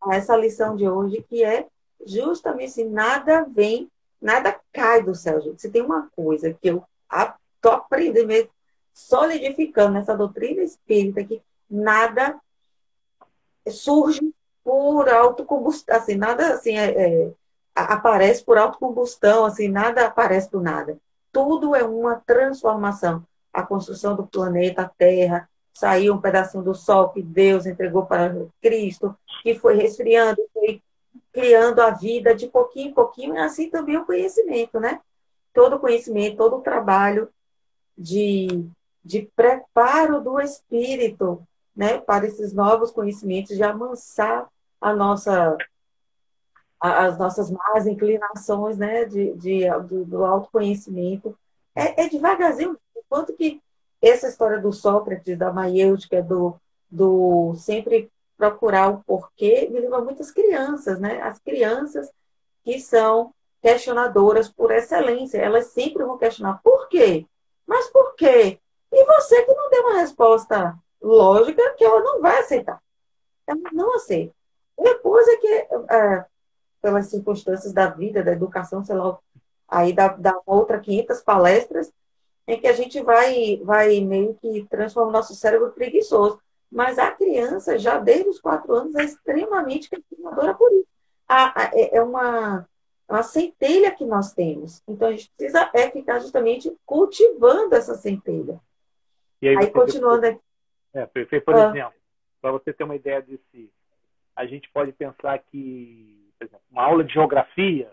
[0.00, 1.66] a essa lição de hoje, que é
[2.04, 5.60] justamente assim, nada vem, nada cai do céu, gente.
[5.60, 8.48] Se tem uma coisa que eu estou aprendendo
[8.92, 12.38] solidificando nessa doutrina espírita, que nada
[13.68, 14.20] surge
[14.62, 17.32] por autocombustão, assim, nada assim, é, é,
[17.74, 20.98] aparece por autocombustão, assim, nada aparece do nada.
[21.32, 23.24] Tudo é uma transformação.
[23.52, 29.16] A construção do planeta, Terra, saiu um pedacinho do Sol que Deus entregou para Cristo,
[29.42, 30.82] que foi resfriando, foi
[31.32, 35.00] criando a vida de pouquinho em pouquinho, e assim também o conhecimento, né?
[35.52, 37.28] Todo o conhecimento, todo o trabalho
[37.96, 38.66] de,
[39.04, 41.42] de preparo do espírito,
[41.74, 44.46] né, para esses novos conhecimentos, de amansar
[44.80, 45.56] a nossa,
[46.82, 51.38] as nossas más inclinações né, de, de do, do, autoconhecimento.
[51.74, 53.62] É, é devagarzinho, enquanto que
[54.00, 56.56] essa história do Sócrates, da maiêutica, do,
[56.90, 61.22] do sempre procurar o porquê, me lembra muitas crianças, né?
[61.22, 62.10] As crianças
[62.64, 67.24] que são questionadoras por excelência, elas sempre vão questionar por quê?
[67.64, 68.58] Mas por quê?
[68.90, 72.82] E você que não deu uma resposta lógica, que ela não vai aceitar.
[73.46, 74.34] Ela não aceita.
[74.76, 76.24] Depois é que, é,
[76.82, 79.18] pelas circunstâncias da vida, da educação, sei lá,
[79.68, 81.92] aí dá, dá outra 500 palestras
[82.46, 86.40] em que a gente vai, vai meio que transformar o nosso cérebro preguiçoso.
[86.70, 90.88] Mas a criança, já desde os quatro anos, é extremamente questionadora por isso.
[91.28, 92.66] A, a, é, é uma,
[93.08, 94.82] uma centelha que nós temos.
[94.88, 98.60] Então, a gente precisa é ficar justamente cultivando essa centelha.
[99.40, 100.40] E aí, aí continuando aqui.
[100.94, 101.68] É, por ah.
[101.68, 101.94] exemplo,
[102.40, 103.70] para você ter uma ideia desse,
[104.34, 107.92] a gente pode pensar que, por exemplo, uma aula de geografia,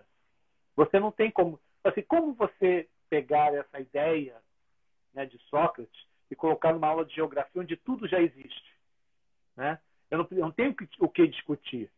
[0.75, 4.35] você não tem como, assim, como você pegar essa ideia
[5.13, 8.73] né, de Sócrates e colocar numa aula de geografia onde tudo já existe,
[9.55, 9.79] né?
[10.09, 11.91] Eu não, eu não tenho o que discutir.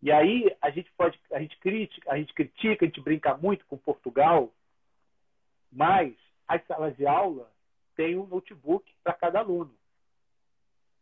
[0.00, 3.64] E aí a gente pode, a gente critica, a gente critica, a gente brinca muito
[3.66, 4.52] com Portugal,
[5.70, 6.14] mas
[6.46, 7.50] as salas de aula
[7.96, 9.74] têm um notebook para cada aluno.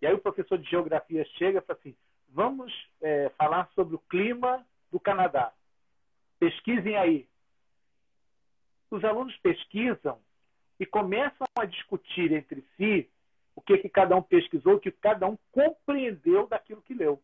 [0.01, 1.95] E aí o professor de geografia chega e fala assim:
[2.31, 5.53] vamos é, falar sobre o clima do Canadá.
[6.39, 7.29] Pesquisem aí.
[8.91, 10.19] Os alunos pesquisam
[10.79, 13.09] e começam a discutir entre si
[13.55, 17.23] o que, que cada um pesquisou, o que cada um compreendeu daquilo que leu.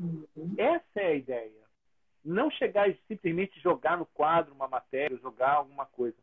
[0.00, 0.54] Uhum.
[0.56, 1.66] Essa é a ideia.
[2.24, 6.16] Não chegar e simplesmente jogar no quadro uma matéria, jogar alguma coisa,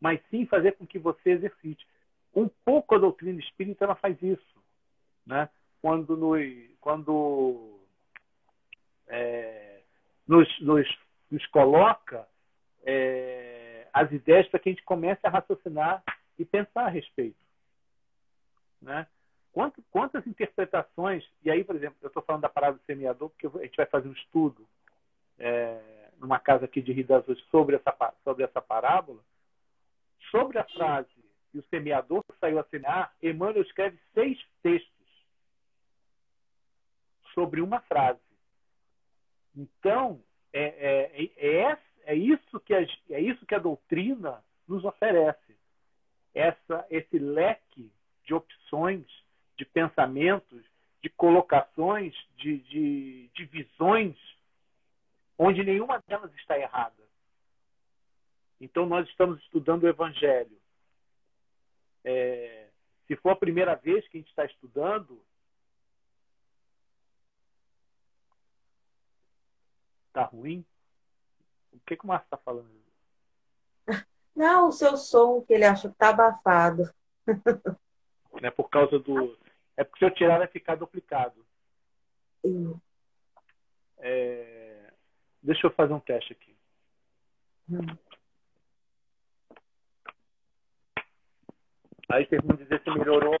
[0.00, 1.86] mas sim fazer com que você exercite.
[2.34, 4.62] Um pouco a doutrina espírita ela faz isso,
[5.26, 5.48] né?
[5.82, 6.40] Quando nos,
[6.80, 7.79] quando
[10.30, 12.24] nos, nos, nos, coloca
[12.84, 16.04] é, as ideias para que a gente comece a raciocinar
[16.38, 17.36] e pensar a respeito,
[18.80, 19.08] né?
[19.52, 23.48] Quanto, quantas interpretações e aí, por exemplo, eu estou falando da parada do semeador porque
[23.48, 24.64] a gente vai fazer um estudo
[25.36, 29.18] é, numa casa aqui de Rio das Ostras sobre essa sobre essa parábola,
[30.30, 31.08] sobre a frase
[31.52, 34.94] e o semeador saiu a semear, Emmanuel escreve seis textos
[37.34, 38.29] sobre uma frase.
[39.56, 45.56] Então, é, é, é, é, isso, que a, é isso que a doutrina nos oferece.
[46.34, 47.90] Essa, esse leque
[48.24, 49.06] de opções,
[49.56, 50.62] de pensamentos,
[51.02, 54.16] de colocações, de, de, de visões,
[55.38, 57.02] onde nenhuma delas está errada.
[58.60, 60.60] Então, nós estamos estudando o Evangelho
[62.04, 62.68] é,
[63.06, 65.20] se for a primeira vez que a gente está estudando,
[70.20, 70.64] tá ruim?
[71.72, 72.68] O que, que o Márcio está falando?
[74.36, 76.92] Não, o seu som que ele acha que tá abafado.
[78.42, 79.38] É por causa do.
[79.76, 81.44] É porque se eu tirar vai ficar duplicado.
[82.44, 82.78] Sim.
[83.98, 84.92] É...
[85.42, 86.56] Deixa eu fazer um teste aqui.
[87.70, 87.80] Hum.
[92.10, 93.36] Aí vocês vão dizer se melhorou.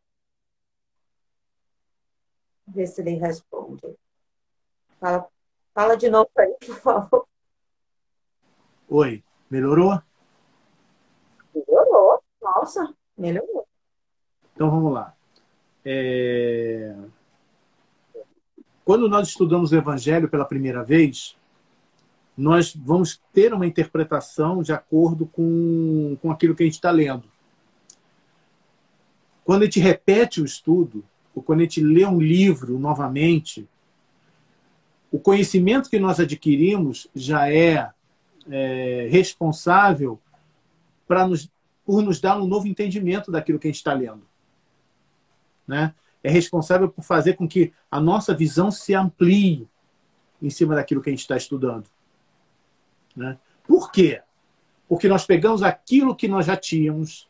[2.68, 3.98] Ver se ele responde.
[4.98, 5.30] Fala,
[5.74, 7.26] fala de novo aí, por favor.
[8.88, 10.00] Oi, melhorou?
[11.54, 12.22] Melhorou.
[12.42, 13.66] Nossa, melhorou.
[14.54, 15.14] Então vamos lá.
[15.84, 16.94] É...
[18.84, 21.36] Quando nós estudamos o Evangelho pela primeira vez,
[22.36, 27.24] nós vamos ter uma interpretação de acordo com, com aquilo que a gente está lendo.
[29.44, 31.04] Quando a gente repete o estudo,
[31.34, 33.68] ou quando a gente lê um livro novamente,
[35.10, 37.90] o conhecimento que nós adquirimos já é,
[38.48, 40.20] é responsável
[41.06, 41.50] para nos,
[41.84, 44.22] por nos dar um novo entendimento daquilo que a gente está lendo.
[45.66, 45.94] Né?
[46.22, 49.68] É responsável por fazer com que a nossa visão se amplie
[50.40, 51.86] em cima daquilo que a gente está estudando.
[53.16, 53.38] Né?
[53.66, 54.22] Por quê?
[54.88, 57.28] Porque nós pegamos aquilo que nós já tínhamos,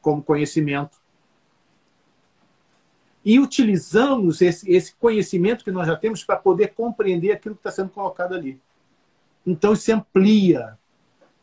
[0.00, 0.97] como conhecimento.
[3.24, 7.70] E utilizamos esse, esse conhecimento que nós já temos para poder compreender aquilo que está
[7.70, 8.58] sendo colocado ali.
[9.46, 10.78] Então, isso amplia.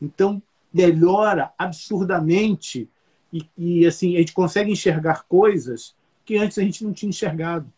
[0.02, 0.42] Então,
[0.74, 2.90] melhora absurdamente.
[3.32, 5.96] E, e assim, a gente consegue enxergar coisas
[6.26, 7.72] que antes a gente não tinha enxergado.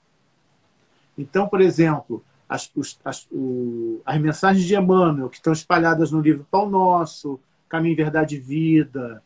[1.17, 2.71] Então, por exemplo, as,
[3.03, 8.35] as, o, as mensagens de Emmanuel, que estão espalhadas no livro Pão Nosso, Caminho, Verdade
[8.35, 9.21] e Vida,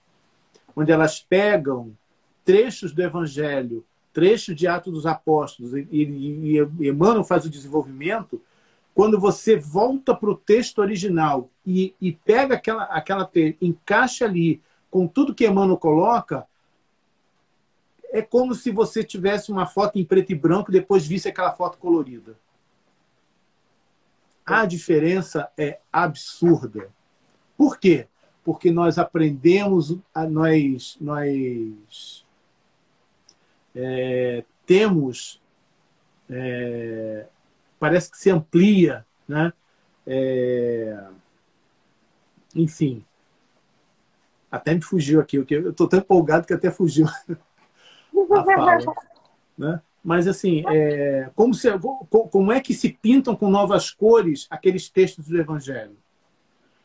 [0.76, 1.96] onde elas pegam
[2.44, 8.42] trechos do Evangelho, trechos de Atos dos Apóstolos, e, e, e Emmanuel faz o desenvolvimento,
[8.94, 13.30] quando você volta para o texto original e, e pega aquela, aquela
[13.62, 16.46] encaixa ali com tudo que Emmanuel coloca,
[18.12, 21.54] é como se você tivesse uma foto em preto e branco e depois visse aquela
[21.54, 22.38] foto colorida.
[24.46, 26.90] A diferença é absurda.
[27.56, 28.08] Por quê?
[28.44, 29.98] porque nós aprendemos,
[30.30, 32.21] nós, nós
[33.76, 35.42] é, temos,
[36.30, 37.26] é,
[37.80, 39.54] parece que se amplia, né?
[40.06, 41.04] É,
[42.56, 43.06] enfim,
[44.52, 47.08] até me fugiu aqui, eu estou tão empolgado que até fugiu
[48.32, 48.80] a fala.
[49.58, 49.82] Né?
[50.04, 51.68] Mas, assim, é, como, se,
[52.10, 55.96] como é que se pintam com novas cores aqueles textos do Evangelho?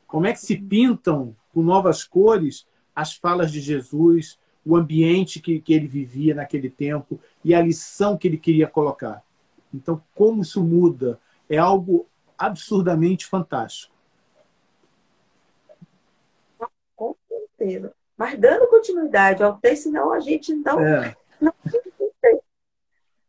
[0.07, 5.61] Como é que se pintam com novas cores as falas de Jesus, o ambiente que,
[5.61, 9.23] que ele vivia naquele tempo e a lição que ele queria colocar?
[9.73, 11.21] Então, como isso muda?
[11.49, 12.07] É algo
[12.37, 13.95] absurdamente fantástico.
[16.97, 17.95] Com certeza.
[18.17, 21.15] Mas dando continuidade ao texto, senão a gente não, é.
[21.41, 21.53] não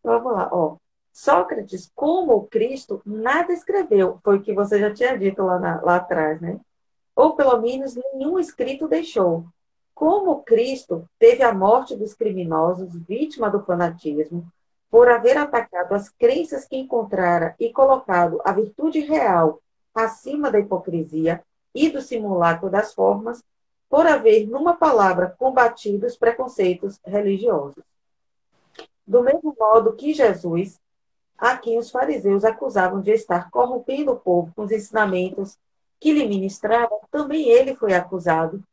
[0.04, 0.78] Vamos lá, ó.
[1.12, 5.96] Sócrates, como Cristo, nada escreveu, foi o que você já tinha dito lá, na, lá
[5.98, 6.60] atrás, né?
[7.16, 9.46] Ou pelo menos nenhum escrito deixou.
[9.98, 14.46] Como Cristo teve a morte dos criminosos, vítima do fanatismo,
[14.92, 19.60] por haver atacado as crenças que encontrara e colocado a virtude real
[19.96, 21.44] acima da hipocrisia
[21.74, 23.44] e do simulacro das formas,
[23.90, 27.84] por haver, numa palavra, combatido os preconceitos religiosos.
[29.06, 30.80] Do mesmo modo que Jesus,
[31.36, 35.58] a quem os fariseus acusavam de estar corrompendo o povo com os ensinamentos
[36.00, 38.64] que lhe ministrava, também ele foi acusado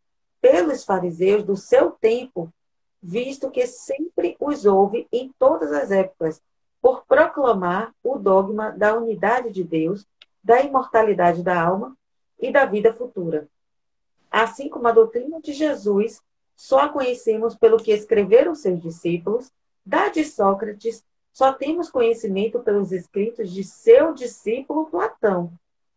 [0.45, 2.53] pelos fariseus do seu tempo
[3.03, 6.43] visto que sempre os houve em todas as épocas,
[6.83, 10.07] por proclamar o dogma da unidade de Deus,
[10.43, 11.97] da imortalidade da alma
[12.39, 13.49] e da vida futura.
[14.31, 16.23] Assim como a doutrina de Jesus
[16.55, 19.51] só a conhecemos pelo que escreveram seus discípulos,
[19.85, 25.51] da de Sócrates só temos conhecimento pelos escritos de seu discípulo Platão.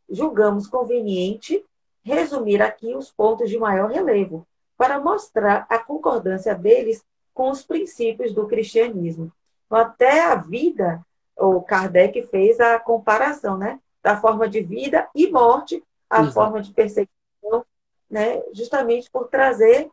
[0.10, 1.66] Julgamos conveniente
[2.08, 4.48] resumir aqui os pontos de maior relevo,
[4.78, 7.04] para mostrar a concordância deles
[7.34, 9.32] com os princípios do cristianismo.
[9.66, 11.06] Então, até a vida,
[11.36, 13.80] o Kardec fez a comparação, né?
[14.02, 16.34] Da forma de vida e morte, a Exato.
[16.34, 17.66] forma de perseguição,
[18.10, 18.42] né?
[18.54, 19.90] Justamente por trazer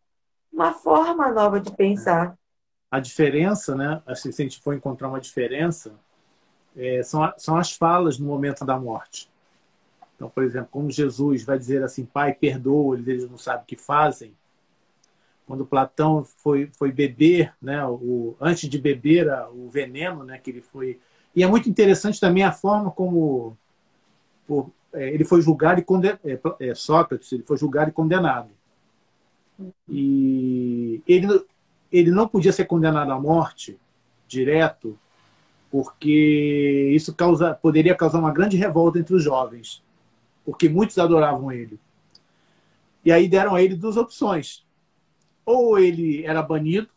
[0.53, 2.39] uma forma nova de pensar.
[2.91, 4.01] A diferença, né?
[4.07, 5.93] Assim, se a gente for encontrar uma diferença,
[6.77, 9.29] é, são, são as falas no momento da morte.
[10.15, 13.77] Então, por exemplo, como Jesus vai dizer assim, Pai, perdoa, eles não sabem o que
[13.77, 14.35] fazem
[15.47, 20.51] quando Platão foi, foi beber, né, o, antes de beber a, o veneno, né, que
[20.51, 20.99] ele foi.
[21.35, 23.57] E é muito interessante também a forma como
[24.47, 26.21] por, é, ele foi julgado e condenado.
[26.25, 28.49] É, é, Sócrates, ele foi julgado e condenado.
[29.89, 31.45] E ele,
[31.93, 33.79] ele não podia ser condenado à morte
[34.27, 34.99] direto,
[35.71, 39.83] porque isso causa, poderia causar uma grande revolta entre os jovens,
[40.45, 41.79] porque muitos adoravam ele.
[43.05, 44.65] E aí deram a ele duas opções
[45.45, 46.89] ou ele era banido,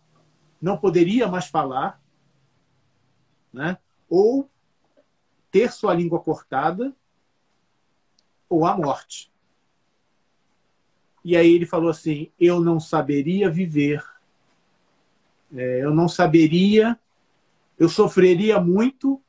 [0.62, 2.02] não poderia mais falar,
[3.52, 3.78] né?
[4.10, 4.50] ou
[5.52, 6.95] ter sua língua cortada,
[8.50, 9.32] ou a morte.
[11.24, 14.04] E aí ele falou assim: Eu não saberia viver,
[15.54, 16.98] é, eu não saberia,
[17.78, 19.22] eu sofreria muito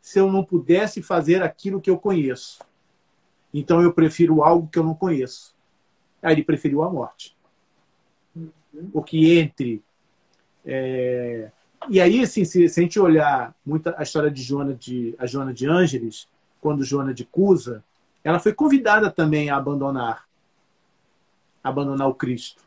[0.00, 2.64] se eu não pudesse fazer aquilo que eu conheço.
[3.58, 5.54] Então eu prefiro algo que eu não conheço.
[6.22, 7.36] Aí ele preferiu a morte
[8.92, 9.82] porque entre.
[10.64, 11.50] É...
[11.88, 15.26] E aí, assim, se, se, a gente olhar muito a história de Joana de, a
[15.26, 16.28] Joana de Ângeles,
[16.60, 17.84] quando Joana de Cusa,
[18.24, 20.26] ela foi convidada também a abandonar,
[21.62, 22.64] abandonar o Cristo.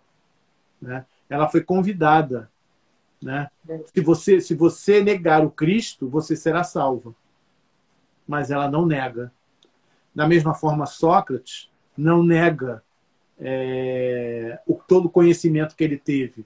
[0.82, 1.06] Né?
[1.30, 2.50] Ela foi convidada.
[3.22, 3.50] Né?
[3.94, 7.14] Se, você, se você negar o Cristo, você será salva.
[8.26, 9.34] Mas ela não nega.
[10.14, 12.84] Da mesma forma, Sócrates não nega
[13.40, 16.46] é, o, todo o conhecimento que ele teve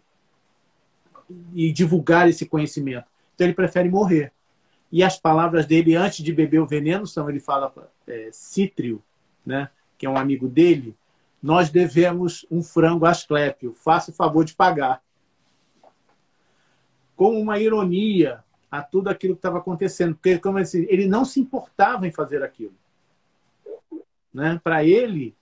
[1.54, 3.06] e divulgar esse conhecimento.
[3.34, 4.32] Então ele prefere morrer.
[4.92, 7.74] E as palavras dele antes de beber o veneno são: ele fala,
[8.08, 9.02] é, Cítrio,
[9.46, 10.96] né, que é um amigo dele,
[11.42, 15.02] nós devemos um frango a Asclépio, faça o favor de pagar.
[17.16, 20.40] Com uma ironia a tudo aquilo que estava acontecendo, porque
[20.90, 22.74] ele não se importava em fazer aquilo.
[24.34, 24.60] Né?
[24.64, 25.36] Para ele,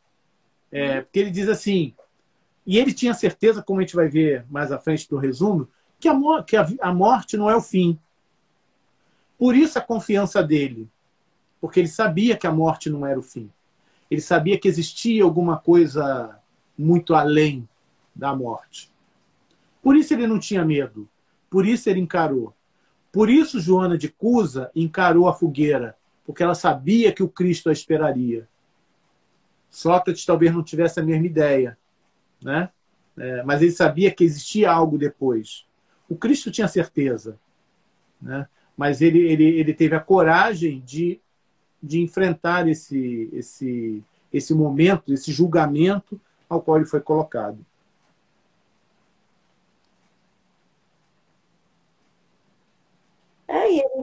[0.72, 1.94] é, porque ele diz assim,
[2.66, 5.68] e ele tinha certeza, como a gente vai ver mais à frente do resumo,
[6.00, 7.98] que a, que a morte não é o fim.
[9.38, 10.88] Por isso a confiança dele,
[11.60, 13.50] porque ele sabia que a morte não era o fim.
[14.10, 16.38] Ele sabia que existia alguma coisa
[16.78, 17.68] muito além
[18.14, 18.92] da morte.
[19.82, 21.08] Por isso ele não tinha medo.
[21.50, 22.54] Por isso ele encarou.
[23.12, 27.74] Por isso Joana de Cusa encarou a fogueira, porque ela sabia que o Cristo a
[27.74, 28.48] esperaria.
[29.72, 31.78] Sócrates talvez não tivesse a mesma ideia,
[32.44, 32.70] né?
[33.18, 35.66] É, mas ele sabia que existia algo depois.
[36.10, 37.40] O Cristo tinha certeza,
[38.22, 38.48] né?
[38.76, 41.20] mas ele, ele, ele teve a coragem de,
[41.82, 46.20] de enfrentar esse, esse, esse momento, esse julgamento
[46.50, 47.66] ao qual ele foi colocado.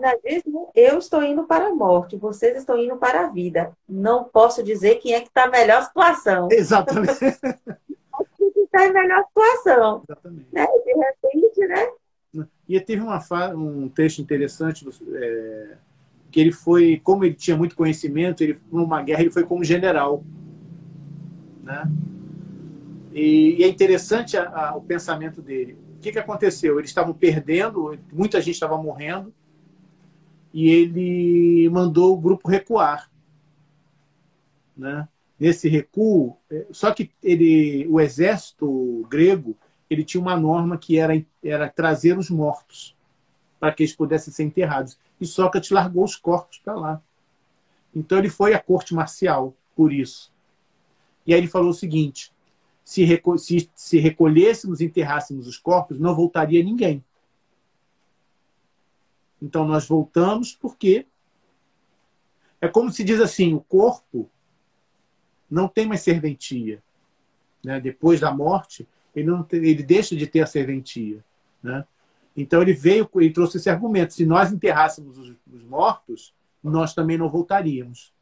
[0.01, 0.15] Né?
[0.75, 3.73] eu estou indo para a morte, vocês estão indo para a vida.
[3.89, 6.49] Não posso dizer quem é que está melhor situação.
[6.51, 7.13] Exatamente.
[8.65, 10.03] está em melhor situação.
[10.09, 10.47] Exatamente.
[10.53, 10.67] Né?
[10.67, 12.47] De repente, né?
[12.69, 13.21] E teve uma,
[13.55, 15.77] um texto interessante é,
[16.31, 20.23] que ele foi, como ele tinha muito conhecimento, ele numa guerra ele foi como general,
[21.63, 21.91] né?
[23.13, 25.79] E, e é interessante a, a, o pensamento dele.
[25.97, 26.79] O que, que aconteceu?
[26.79, 29.33] Eles estavam perdendo, muita gente estava morrendo,
[30.59, 33.09] e ele mandou o grupo recuar,
[34.77, 35.07] né?
[35.39, 39.57] nesse recuo, é, só que ele, o exército grego
[39.89, 42.97] ele tinha uma norma que era, era trazer os mortos
[43.61, 44.99] para que eles pudessem ser enterrados.
[45.21, 47.03] E Sócrates largou os corpos para lá.
[47.95, 50.33] Então ele foi à corte marcial por isso.
[51.25, 52.33] E aí ele falou o seguinte:
[52.85, 53.07] se,
[53.37, 57.05] se, se recolhêssemos e enterrássemos os corpos, não voltaria ninguém.
[59.41, 61.07] Então nós voltamos porque
[62.61, 64.29] é como se diz assim: o corpo
[65.51, 66.83] não tem mais serventia.
[67.65, 67.81] Né?
[67.81, 71.25] Depois da morte, ele, não tem, ele deixa de ter a serventia.
[71.63, 71.85] Né?
[72.37, 77.17] Então ele veio e trouxe esse argumento: se nós enterrássemos os, os mortos, nós também
[77.17, 78.13] não voltaríamos.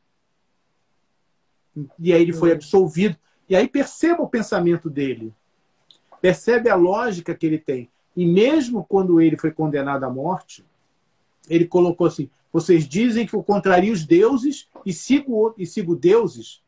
[1.98, 3.16] E aí ele foi absolvido.
[3.48, 5.32] E aí perceba o pensamento dele.
[6.20, 7.88] Percebe a lógica que ele tem.
[8.16, 10.64] E mesmo quando ele foi condenado à morte,
[11.48, 16.62] ele colocou assim: vocês dizem que eu contraria os deuses e sigo, e sigo deuses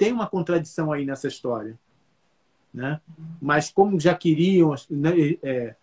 [0.00, 1.78] tem uma contradição aí nessa história.
[2.72, 2.98] Né?
[3.38, 5.10] Mas como já queriam, né,
[5.42, 5.76] é,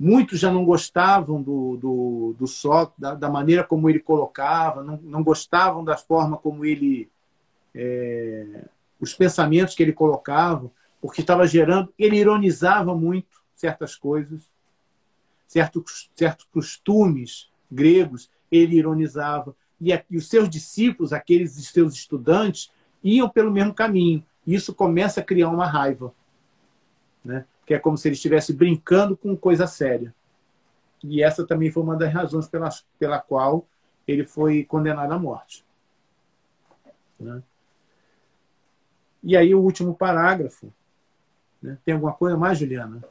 [0.00, 4.96] muitos já não gostavam do, do, do Sócrates, da, da, maneira como ele colocava, não,
[5.02, 7.10] não gostavam da forma como ele.
[7.74, 8.64] É,
[8.98, 11.92] os pensamentos que ele colocava, porque estava gerando.
[11.98, 14.48] Ele ironizava muito certas coisas,
[15.46, 19.54] certos, certos costumes gregos, ele ironizava.
[19.80, 22.70] E, e os seus discípulos, aqueles seus estudantes,
[23.02, 24.24] iam pelo mesmo caminho.
[24.46, 26.12] Isso começa a criar uma raiva.
[27.24, 27.44] Né?
[27.66, 30.14] Que é como se ele estivesse brincando com coisa séria.
[31.02, 32.68] E essa também foi uma das razões pela,
[32.98, 33.66] pela qual
[34.06, 35.64] ele foi condenado à morte.
[37.18, 37.42] Né?
[39.22, 40.72] E aí o último parágrafo.
[41.62, 41.78] Né?
[41.84, 43.02] Tem alguma coisa mais, Juliana?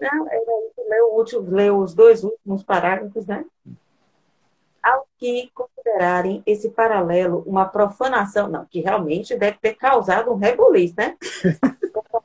[0.00, 0.42] Não, era
[0.88, 3.44] ler, o último, ler os dois últimos parágrafos, né?
[4.82, 10.94] ao que considerarem esse paralelo uma profanação, não, que realmente deve ter causado um rebuliço,
[10.96, 11.16] né?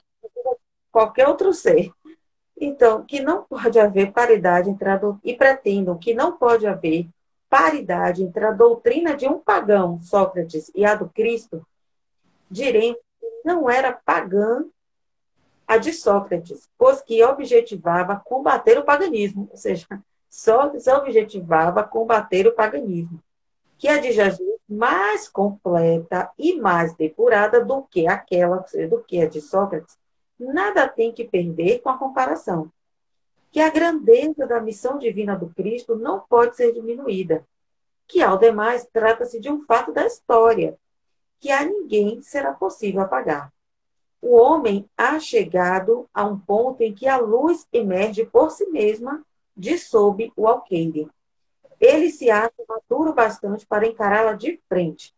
[0.91, 1.91] Qualquer outro ser.
[2.57, 5.19] Então, que não pode haver paridade entre a do...
[5.23, 7.09] e pretendam que não pode haver
[7.49, 11.65] paridade entre a doutrina de um pagão, Sócrates, e a do Cristo,
[12.49, 14.63] diremos que não era pagã
[15.67, 19.87] a de Sócrates, pois que objetivava combater o paganismo, ou seja,
[20.29, 23.21] só objetivava combater o paganismo,
[23.77, 29.27] que a de Jesus mais completa e mais depurada do que aquela, do que a
[29.27, 29.97] de Sócrates,
[30.39, 32.71] nada tem que perder com a comparação.
[33.51, 37.45] Que a grandeza da missão divina do Cristo não pode ser diminuída.
[38.07, 40.77] Que, ao demais, trata-se de um fato da história,
[41.39, 43.51] que a ninguém será possível apagar.
[44.27, 49.23] O homem há chegado a um ponto em que a luz emerge por si mesma
[49.55, 51.07] de sob o alqueire.
[51.79, 55.13] Ele se acha maduro bastante para encará-la de frente.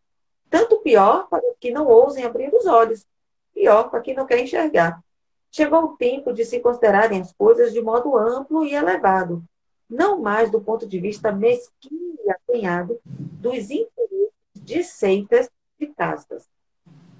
[0.50, 3.06] Tanto pior para que não ousem abrir os olhos,
[3.54, 5.02] pior para quem não quer enxergar.
[5.50, 9.42] Chegou o tempo de se considerarem as coisas de modo amplo e elevado,
[9.88, 15.50] não mais do ponto de vista mesquinho e acanhado dos interesses de seitas
[15.80, 16.46] e castas.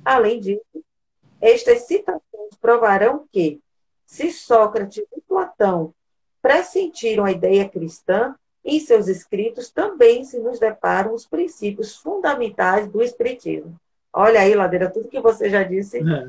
[0.04, 0.84] Além disso,
[1.40, 3.60] estas citações provarão que,
[4.04, 5.94] se Sócrates e Platão
[6.40, 8.34] pressentiram a ideia cristã,
[8.64, 13.78] em seus escritos também se nos deparam os princípios fundamentais do Espiritismo.
[14.12, 15.98] Olha aí, Ladeira, tudo que você já disse.
[15.98, 16.28] É.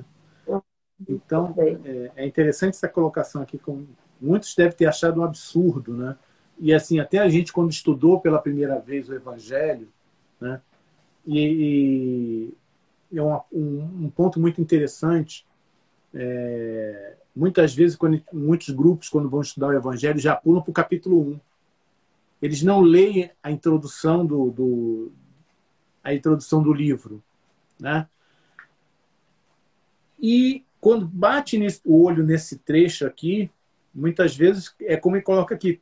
[1.08, 3.88] Então, é, é, interessante essa colocação aqui, como
[4.20, 6.18] muitos devem ter achado um absurdo, né?
[6.58, 9.88] E assim, até a gente, quando estudou pela primeira vez o Evangelho,
[10.42, 10.62] né?
[11.26, 12.54] E, e
[13.14, 15.46] é um, um, um ponto muito interessante
[16.14, 20.74] é, muitas vezes, quando, muitos grupos, quando vão estudar o Evangelho, já pulam para o
[20.74, 21.40] capítulo 1.
[22.42, 25.12] Eles não leem a introdução do, do,
[26.04, 27.22] a introdução do livro.
[27.80, 28.08] Né?
[30.20, 33.52] E quando bate nesse, o olho nesse trecho aqui,
[33.94, 35.82] muitas vezes é como ele coloca aqui,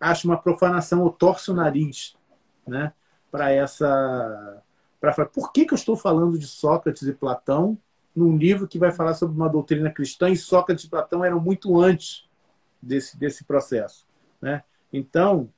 [0.00, 2.16] acha uma profanação ou torce o nariz,
[2.66, 2.92] né?
[3.30, 4.62] Para essa,
[5.02, 7.76] para falar, por que, que eu estou falando de Sócrates e Platão
[8.14, 11.80] num livro que vai falar sobre uma doutrina cristã e Sócrates e Platão eram muito
[11.80, 12.28] antes
[12.80, 14.06] desse desse processo,
[14.40, 14.62] né?
[14.92, 15.52] Então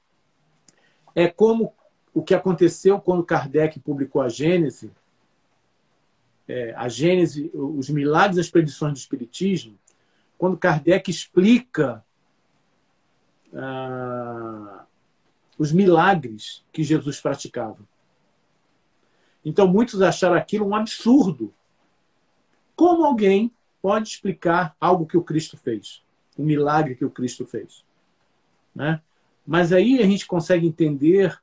[1.15, 1.75] é como
[2.15, 4.91] o que aconteceu quando Kardec publicou a Gênese,
[6.49, 9.79] é, a Gênese, os milagres das predições do Espiritismo,
[10.39, 12.03] quando Kardec explica
[13.53, 14.87] ah,
[15.59, 17.79] os milagres que Jesus praticava.
[19.45, 21.53] Então, muitos acharam aquilo um absurdo.
[22.75, 26.03] Como alguém pode explicar algo que o Cristo fez?
[26.39, 27.85] Um milagre que o Cristo fez?
[28.75, 29.01] Né?
[29.47, 31.39] Mas aí a gente consegue entender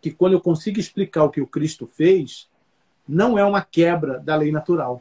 [0.00, 2.48] que quando eu consigo explicar o que o Cristo fez,
[3.08, 5.00] não é uma quebra da lei natural.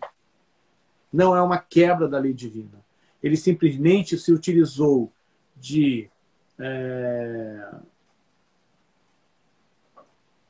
[1.12, 2.84] Não é uma quebra da lei divina.
[3.22, 5.12] Ele simplesmente se utilizou
[5.56, 6.10] de
[6.58, 7.72] é,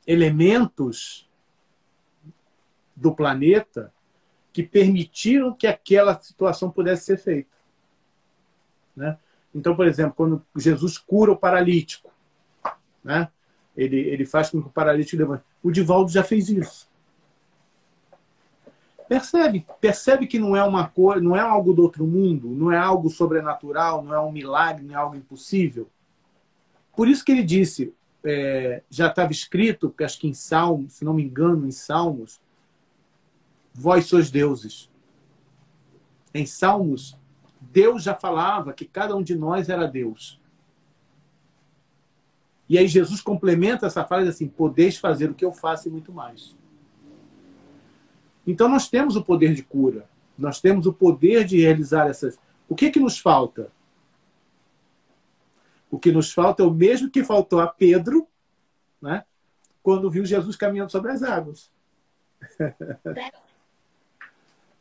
[0.06, 1.28] elementos
[3.00, 3.92] do planeta
[4.52, 7.50] que permitiram que aquela situação pudesse ser feita.
[8.94, 9.16] Né?
[9.54, 12.10] Então, por exemplo, quando Jesus cura o paralítico,
[13.02, 13.28] né?
[13.76, 15.42] ele, ele faz com que o paralítico levante.
[15.62, 16.88] O Divaldo já fez isso.
[19.08, 19.66] Percebe?
[19.80, 23.08] Percebe que não é uma coisa, não é algo do outro mundo, não é algo
[23.08, 25.88] sobrenatural, não é um milagre, não é algo impossível.
[26.94, 27.92] Por isso que ele disse,
[28.22, 32.40] é, já estava escrito, acho que em Salmos, se não me engano, em Salmos,
[33.72, 34.90] vós sois deuses.
[36.32, 37.16] Em Salmos,
[37.60, 40.40] Deus já falava que cada um de nós era Deus.
[42.68, 46.12] E aí Jesus complementa essa frase assim: podeis fazer o que eu faço e muito
[46.12, 46.56] mais.
[48.46, 50.08] Então nós temos o poder de cura,
[50.38, 52.38] nós temos o poder de realizar essas.
[52.68, 53.72] O que que nos falta?
[55.90, 58.28] O que nos falta é o mesmo que faltou a Pedro,
[59.02, 59.24] né?
[59.82, 61.72] Quando viu Jesus caminhando sobre as águas.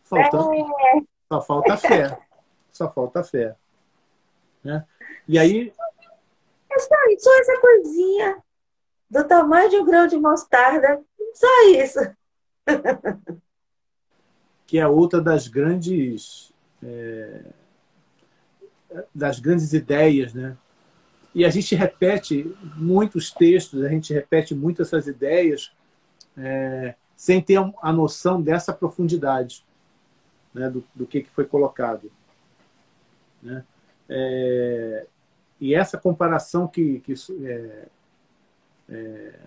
[0.09, 0.37] Falta,
[1.31, 2.19] só falta fé.
[2.71, 3.55] Só falta fé.
[4.63, 4.85] Né?
[5.27, 5.73] E aí
[6.71, 8.43] é só, só essa coisinha
[9.09, 11.01] do tamanho de um grão de mostarda.
[11.33, 11.99] Só isso.
[14.65, 16.53] que é outra das grandes
[16.83, 17.41] é,
[19.13, 20.57] das grandes ideias, né?
[21.33, 25.71] E a gente repete muitos textos, a gente repete muito essas ideias
[26.35, 29.63] é, sem ter a noção dessa profundidade
[30.53, 32.11] né, do, do que, que foi colocado.
[33.41, 33.63] Né?
[34.07, 35.05] É,
[35.59, 37.13] e essa comparação que, que
[37.45, 37.87] é,
[38.89, 39.39] é,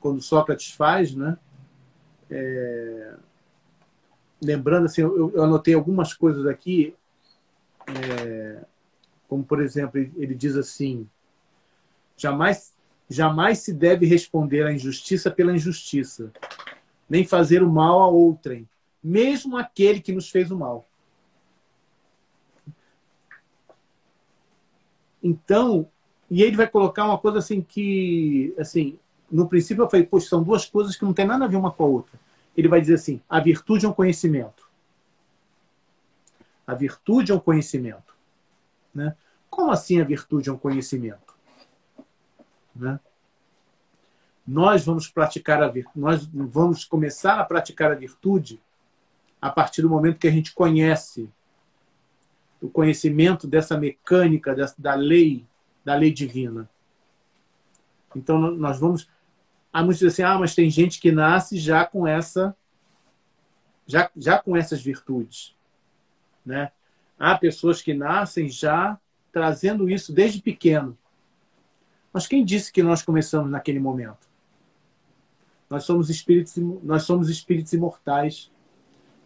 [0.00, 1.36] quando Sócrates faz, né?
[2.30, 3.14] É,
[4.42, 6.94] lembrando assim, eu, eu, anotei algumas coisas aqui,
[7.86, 8.64] é,
[9.28, 11.08] como por exemplo ele, diz assim:
[12.16, 12.72] jamais
[13.08, 16.32] jamais se deve responder à injustiça pela injustiça,
[17.08, 18.66] nem fazer o mal a outrem,
[19.04, 20.88] mesmo aquele que nos fez o mal.
[25.22, 25.86] Então,
[26.30, 28.98] e ele vai colocar uma coisa assim que, assim,
[29.30, 31.70] no princípio eu falei, poxa, são duas coisas que não tem nada a ver uma
[31.70, 32.18] com a outra.
[32.56, 34.68] Ele vai dizer assim: a virtude é um conhecimento.
[36.66, 38.14] A virtude é um conhecimento.
[38.94, 39.14] Né?
[39.50, 41.34] Como assim a virtude é um conhecimento?
[42.74, 42.98] Né?
[44.46, 48.60] Nós vamos praticar a nós vamos começar a praticar a virtude
[49.44, 51.28] a partir do momento que a gente conhece
[52.62, 55.44] o conhecimento dessa mecânica, dessa, da lei,
[55.84, 56.66] da lei divina.
[58.16, 59.06] Então, nós vamos.
[59.70, 62.56] Há muitos dizem assim, ah, mas tem gente que nasce já com essa.
[63.86, 65.54] Já, já com essas virtudes.
[66.42, 66.72] Né?
[67.18, 68.98] Há pessoas que nascem já
[69.30, 70.96] trazendo isso desde pequeno.
[72.10, 74.26] Mas quem disse que nós começamos naquele momento?
[75.68, 78.53] Nós somos espíritos, nós somos espíritos imortais.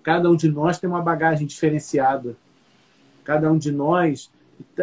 [0.08, 2.34] Cada um de nós tem uma bagagem diferenciada
[3.22, 4.32] Cada um de nós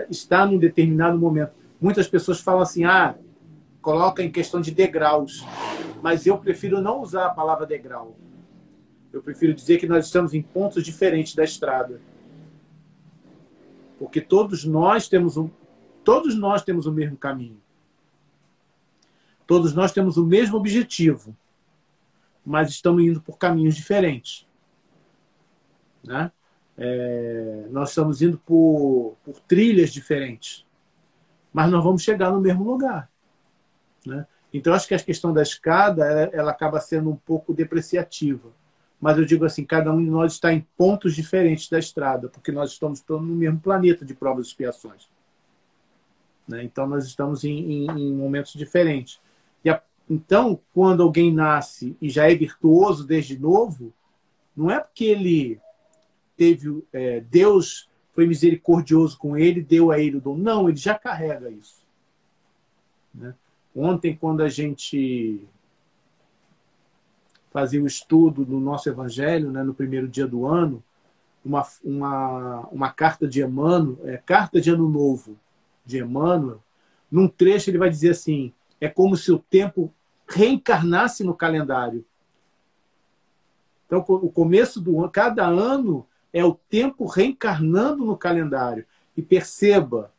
[0.08, 1.52] está num determinado momento.
[1.82, 3.16] Muitas pessoas falam assim: ah,
[3.82, 5.44] coloca em questão de degraus.
[6.00, 8.16] Mas eu prefiro não usar a palavra degrau.
[9.12, 12.00] Eu prefiro dizer que nós estamos em pontos diferentes da estrada.
[13.98, 15.50] Porque todos nós temos um,
[16.04, 17.60] todos nós temos o mesmo caminho.
[19.48, 21.36] Todos nós temos o mesmo objetivo,
[22.46, 24.45] mas estamos indo por caminhos diferentes.
[26.06, 26.32] Né?
[26.78, 30.66] É, nós estamos indo por, por, trilhas diferentes,
[31.54, 33.10] mas nós vamos chegar no mesmo lugar.
[34.06, 34.26] Né?
[34.54, 38.50] Então, acho que a questão da escada ela, ela, acaba sendo um pouco depreciativa.
[39.00, 42.52] mas eu digo assim, cada um de nós está em pontos diferentes da estrada, porque
[42.52, 45.10] nós estamos todos no mesmo planeta de provas e expiações.
[46.48, 46.64] Né?
[46.64, 49.20] Então, nós estamos em, em, em momentos diferentes.
[49.68, 53.94] A, então, quando alguém nasce e já é virtuoso desde novo,
[54.56, 55.60] não é porque ele
[56.36, 60.38] teve é, Deus foi misericordioso com ele, deu a ele o dom.
[60.38, 61.84] Não, ele já carrega isso.
[63.14, 63.34] Né?
[63.76, 65.42] Ontem, quando a gente
[67.52, 70.84] fazia o estudo do nosso Evangelho, né, no primeiro dia do ano,
[71.44, 75.38] uma, uma, uma carta de Emmanuel, é, carta de Ano Novo
[75.86, 76.62] de Emmanuel,
[77.12, 79.94] num trecho ele vai dizer assim: é como se o tempo
[80.28, 82.04] reencarnasse no calendário.
[83.86, 88.86] Então, o começo do ano, cada ano é o tempo reencarnando no calendário.
[89.16, 90.12] E perceba,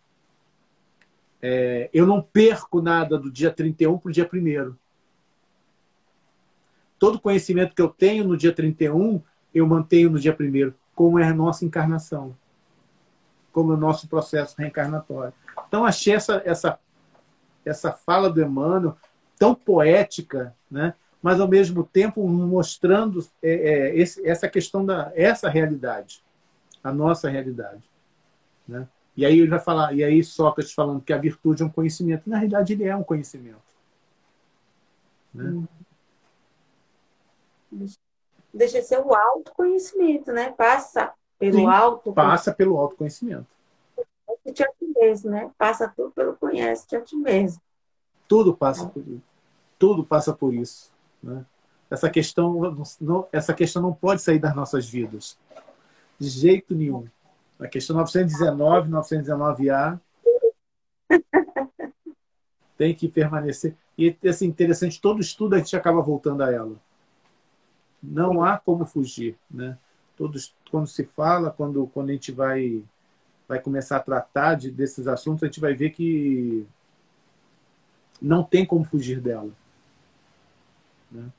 [1.42, 4.74] é, eu não perco nada do dia 31 para o dia 1.
[6.98, 9.22] Todo conhecimento que eu tenho no dia 31,
[9.54, 12.34] eu mantenho no dia 1, como é a nossa encarnação,
[13.52, 15.34] como é o nosso processo reencarnatório.
[15.68, 16.78] Então, achei essa, essa,
[17.62, 18.96] essa fala do Emmanuel
[19.38, 20.94] tão poética, né?
[21.26, 26.22] Mas ao mesmo tempo mostrando é, é, esse, essa questão da essa realidade,
[26.84, 27.82] a nossa realidade,
[28.68, 28.86] né?
[29.16, 32.30] E aí ele vai falar, e aí Sócrates falando que a virtude é um conhecimento,
[32.30, 33.58] na realidade ele é um conhecimento,
[35.34, 35.66] né?
[38.54, 40.52] Deixa de ser o autoconhecimento, né?
[40.52, 43.48] Passa pelo Sim, alto passa pelo autoconhecimento.
[44.44, 45.50] De a ti mesmo, né?
[45.58, 47.60] Passa tudo pelo conhece de a ti mesmo.
[48.28, 49.22] Tudo passa por isso.
[49.76, 50.94] Tudo passa por isso.
[51.22, 51.44] Né?
[51.90, 55.38] Essa, questão, não, essa questão não pode sair das nossas vidas.
[56.18, 57.06] De jeito nenhum.
[57.58, 60.00] A questão 919, 919A
[62.76, 63.74] tem que permanecer.
[63.96, 66.76] E assim, interessante, todo estudo a gente acaba voltando a ela.
[68.02, 69.36] Não há como fugir.
[69.50, 69.78] Né?
[70.16, 72.82] Todos, quando se fala, quando, quando a gente vai,
[73.48, 76.66] vai começar a tratar de, desses assuntos, a gente vai ver que
[78.20, 79.50] não tem como fugir dela.
[81.10, 81.30] Né?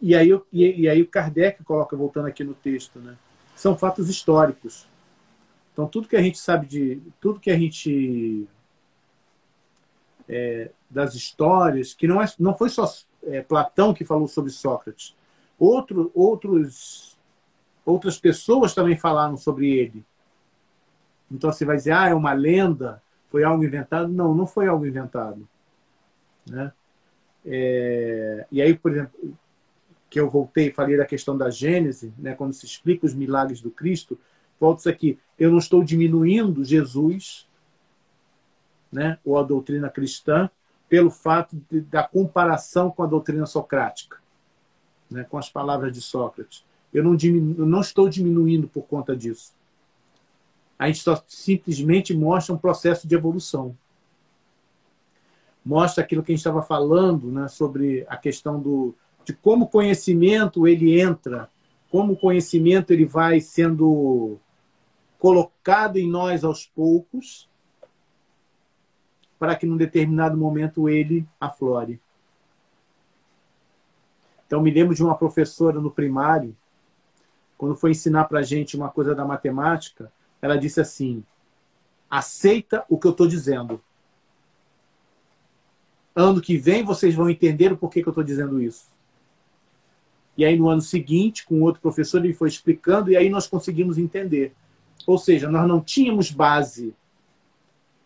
[0.00, 3.16] E, aí, e, e aí o Kardec coloca, voltando aqui no texto, né?
[3.60, 4.88] são fatos históricos.
[5.72, 7.02] Então, tudo que a gente sabe de.
[7.20, 8.48] Tudo que a gente.
[10.28, 12.90] É, das histórias, que não, é, não foi só
[13.24, 15.14] é, Platão que falou sobre Sócrates.
[15.58, 17.18] Outro, outros,
[17.84, 20.04] outras pessoas também falaram sobre ele.
[21.30, 24.08] Então você vai dizer, ah, é uma lenda, foi algo inventado.
[24.08, 25.46] Não, não foi algo inventado.
[26.48, 26.72] Né?
[27.44, 29.36] É, e aí, por exemplo,
[30.10, 33.60] que eu voltei e falei da questão da Gênese, né, quando se explica os milagres
[33.60, 34.18] do Cristo,
[34.58, 35.18] volta isso aqui.
[35.38, 37.48] Eu não estou diminuindo Jesus,
[38.92, 40.50] né, ou a doutrina cristã,
[40.88, 44.18] pelo fato de, da comparação com a doutrina socrática,
[45.08, 46.64] né, com as palavras de Sócrates.
[46.92, 49.54] Eu não, diminu, não estou diminuindo por conta disso.
[50.76, 53.76] A gente só simplesmente mostra um processo de evolução
[55.64, 58.94] mostra aquilo que a gente estava falando né, sobre a questão do,
[59.24, 61.50] de como o conhecimento ele entra,
[61.90, 64.38] como o conhecimento ele vai sendo
[65.18, 67.48] colocado em nós aos poucos,
[69.38, 72.00] para que num determinado momento ele aflore.
[74.46, 76.56] Então, me lembro de uma professora no primário,
[77.56, 80.12] quando foi ensinar para a gente uma coisa da matemática,
[80.42, 81.22] ela disse assim:
[82.10, 83.80] aceita o que eu estou dizendo.
[86.16, 88.89] Ano que vem vocês vão entender o porquê que eu estou dizendo isso.
[90.40, 93.98] E aí, no ano seguinte, com outro professor, ele foi explicando, e aí nós conseguimos
[93.98, 94.54] entender.
[95.06, 96.94] Ou seja, nós não tínhamos base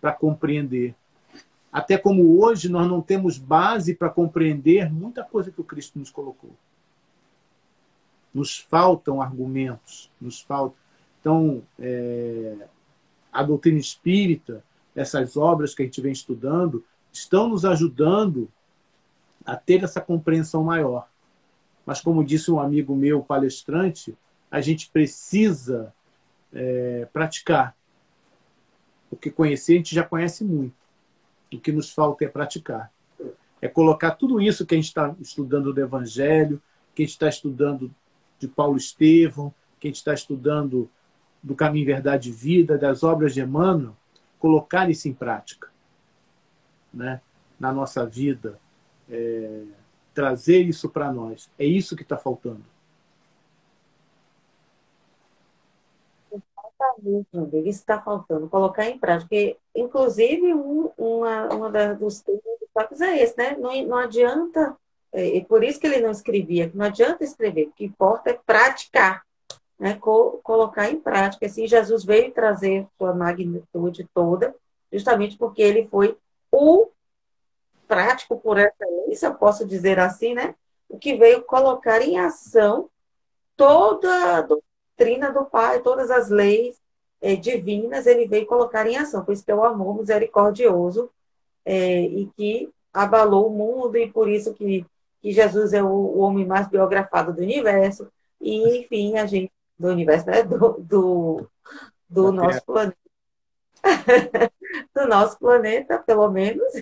[0.01, 0.97] para compreender.
[1.73, 6.11] Até como hoje nós não temos base para compreender muita coisa que o Cristo nos
[6.11, 6.51] colocou.
[8.35, 10.77] Nos faltam argumentos, nos faltam.
[11.21, 12.67] Então, é,
[13.33, 14.61] a doutrina espírita,
[14.93, 18.51] essas obras que a gente vem estudando, estão nos ajudando
[19.47, 21.14] a ter essa compreensão maior.
[21.85, 24.17] Mas, como disse um amigo meu palestrante,
[24.51, 25.93] a gente precisa
[26.53, 27.77] é, praticar.
[29.11, 30.75] Porque conhecer a gente já conhece muito.
[31.53, 32.91] O que nos falta é praticar.
[33.61, 36.61] É colocar tudo isso que a gente está estudando do Evangelho,
[36.95, 37.95] que a gente está estudando
[38.39, 40.91] de Paulo Estevão, que a gente está estudando
[41.43, 43.97] do Caminho Verdade e Vida, das obras de Emmanuel,
[44.39, 45.69] colocar isso em prática
[46.95, 47.21] né,
[47.59, 48.59] na nossa vida,
[49.11, 49.63] é,
[50.15, 51.51] trazer isso para nós.
[51.59, 52.63] É isso que está faltando.
[56.33, 59.29] Exatamente, Deus, isso está faltando, colocar em prática.
[59.29, 63.57] Porque, inclusive, um, uma, uma dos temas do é esse, né?
[63.57, 64.77] Não, não adianta
[65.15, 68.41] é, e por isso que ele não escrevia, não adianta escrever, o que importa é
[68.45, 69.23] praticar,
[69.79, 69.95] né?
[69.95, 71.47] Co colocar em prática.
[71.47, 74.53] Assim, Jesus veio trazer sua magnitude toda,
[74.93, 76.19] justamente porque ele foi
[76.51, 76.89] o
[77.95, 80.55] prático por excelência, eu posso dizer assim, né?
[80.89, 82.91] O que veio colocar em ação
[83.57, 86.81] toda a doutrina do Pai, todas as leis
[87.21, 89.25] é, divinas, ele veio colocar em ação.
[89.25, 91.09] Por isso que é o amor misericordioso
[91.65, 94.85] é, e que abalou o mundo e por isso que,
[95.23, 99.89] que Jesus é o, o, homem mais biografado do universo e, enfim, a gente, do
[99.89, 100.43] universo, né?
[100.43, 101.49] Do, do,
[102.09, 102.99] do nosso planeta.
[104.95, 106.73] do nosso planeta, pelo menos,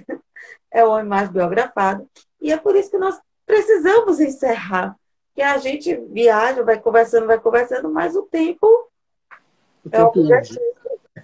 [0.70, 2.08] é o homem mais biografado.
[2.40, 4.96] E é por isso que nós precisamos encerrar.
[5.34, 10.60] Que a gente viaja, vai conversando, vai conversando, mas o tempo, o é o objetivo.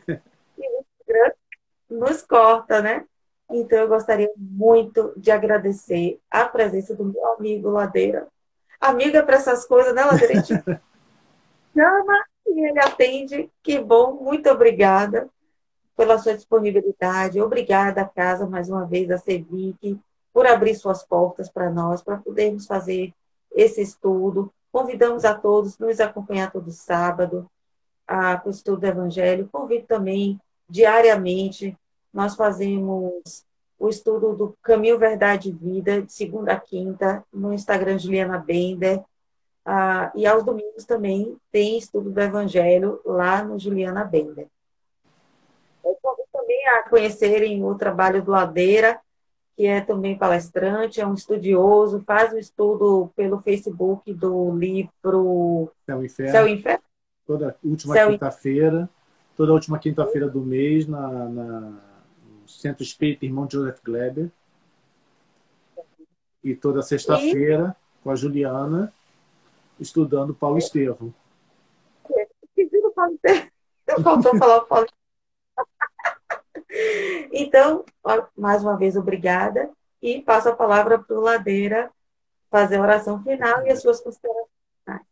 [0.59, 3.05] E o nos corta, né?
[3.51, 8.26] Então, eu gostaria muito de agradecer a presença do meu amigo Ladeira.
[8.81, 10.33] Amiga para essas coisas, né, Ladeira?
[10.33, 10.53] A gente
[11.74, 13.51] chama e ele atende.
[13.62, 15.29] Que bom, muito obrigada
[15.99, 17.40] pela sua disponibilidade.
[17.40, 19.99] Obrigada, casa, mais uma vez, a Cevic,
[20.32, 23.12] por abrir suas portas para nós, para podermos fazer
[23.51, 24.53] esse estudo.
[24.70, 27.51] Convidamos a todos nos acompanhar todo sábado
[28.07, 29.49] para o estudo do Evangelho.
[29.51, 30.40] Convido também
[30.70, 31.76] diariamente
[32.14, 33.44] nós fazemos
[33.76, 39.03] o estudo do Caminho Verdade e Vida, de segunda a quinta, no Instagram Juliana Bender.
[39.64, 44.46] Ah, e aos domingos também tem estudo do Evangelho lá no Juliana Bender.
[46.69, 49.01] A conhecerem o trabalho do Ladeira,
[49.57, 56.03] que é também palestrante, é um estudioso, faz o estudo pelo Facebook do livro Céu
[56.03, 56.33] e Inferno.
[56.33, 56.83] Céu e Inferno.
[57.27, 58.89] Toda última quinta-feira,
[59.37, 61.73] toda última quinta-feira do mês, na, na
[62.47, 64.31] Centro Espírita Irmão Joseph Gleber.
[66.43, 68.05] E toda sexta-feira, e...
[68.05, 68.93] com a Juliana,
[69.81, 71.12] estudando Paulo Estevam.
[74.03, 74.87] Faltou falar o Paulo
[77.33, 77.85] Então,
[78.37, 79.71] mais uma vez, obrigada.
[80.03, 81.91] E passo a palavra para o Ladeira
[82.51, 84.49] fazer a oração final e as suas considerações.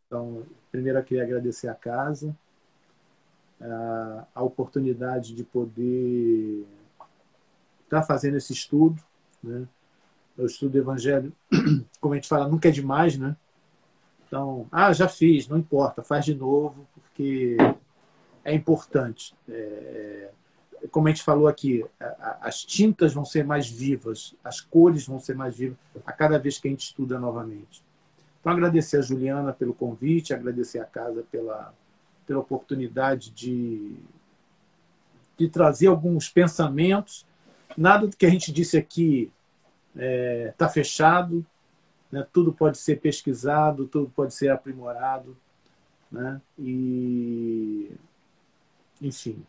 [0.05, 2.35] Então, primeiro eu queria agradecer a casa,
[4.33, 6.65] a oportunidade de poder
[7.83, 9.01] está fazendo esse estudo.
[9.43, 9.67] Né?
[10.37, 11.33] O estudo do Evangelho,
[11.99, 13.35] como a gente fala, nunca é demais, né?
[14.27, 17.55] Então, ah, já fiz, não importa, faz de novo, porque
[18.43, 19.33] é importante.
[19.47, 20.29] É,
[20.91, 21.85] como a gente falou aqui,
[22.41, 26.57] as tintas vão ser mais vivas, as cores vão ser mais vivas a cada vez
[26.59, 27.83] que a gente estuda novamente.
[28.39, 31.73] Então, agradecer a Juliana pelo convite, agradecer a casa pela,
[32.25, 33.95] pela oportunidade de,
[35.37, 37.25] de trazer alguns pensamentos
[37.77, 39.31] Nada do que a gente disse aqui
[39.93, 41.45] está é, tá fechado,
[42.11, 42.25] né?
[42.33, 45.37] tudo pode ser pesquisado, tudo pode ser aprimorado.
[46.11, 46.41] Né?
[46.57, 47.91] E,
[48.99, 49.45] enfim,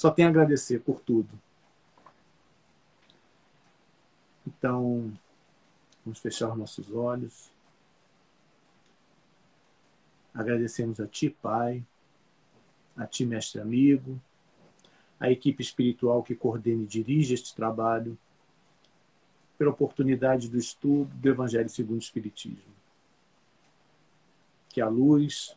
[0.00, 1.28] só tenho a agradecer por tudo.
[4.46, 5.12] Então,
[6.02, 7.52] vamos fechar os nossos olhos.
[10.32, 11.84] Agradecemos a Ti, Pai,
[12.96, 14.18] a Ti, Mestre Amigo,
[15.20, 18.16] a equipe espiritual que coordena e dirige este trabalho,
[19.58, 22.72] pela oportunidade do estudo do Evangelho segundo o Espiritismo.
[24.70, 25.54] Que a luz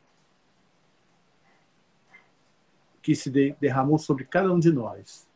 [3.04, 3.30] que se
[3.60, 5.28] derramou sobre cada um de nós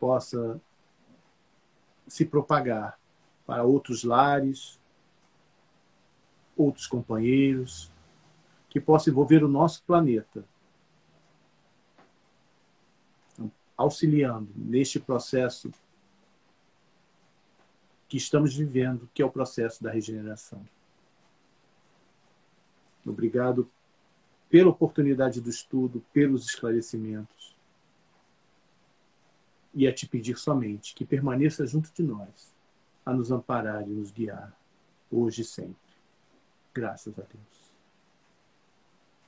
[0.00, 0.60] possa
[2.08, 2.98] se propagar
[3.46, 4.80] para outros lares,
[6.56, 7.90] outros companheiros,
[8.68, 10.44] que possa envolver o nosso planeta
[13.76, 15.70] auxiliando neste processo
[18.08, 20.66] que estamos vivendo, que é o processo da regeneração.
[23.06, 23.70] Obrigado
[24.48, 27.56] pela oportunidade do estudo, pelos esclarecimentos.
[29.74, 32.54] E a te pedir somente que permaneça junto de nós,
[33.04, 34.52] a nos amparar e nos guiar,
[35.10, 35.76] hoje e sempre.
[36.74, 37.68] Graças a Deus.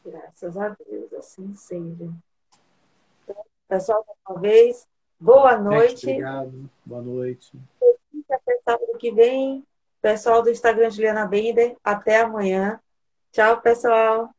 [0.05, 2.11] Graças a Deus, assim seja.
[3.69, 6.07] Pessoal, mais uma vez, boa noite.
[6.09, 7.53] Obrigado, boa noite.
[8.31, 9.65] Até sábado que vem.
[10.01, 12.81] Pessoal do Instagram Juliana Bender, até amanhã.
[13.31, 14.35] Tchau, pessoal.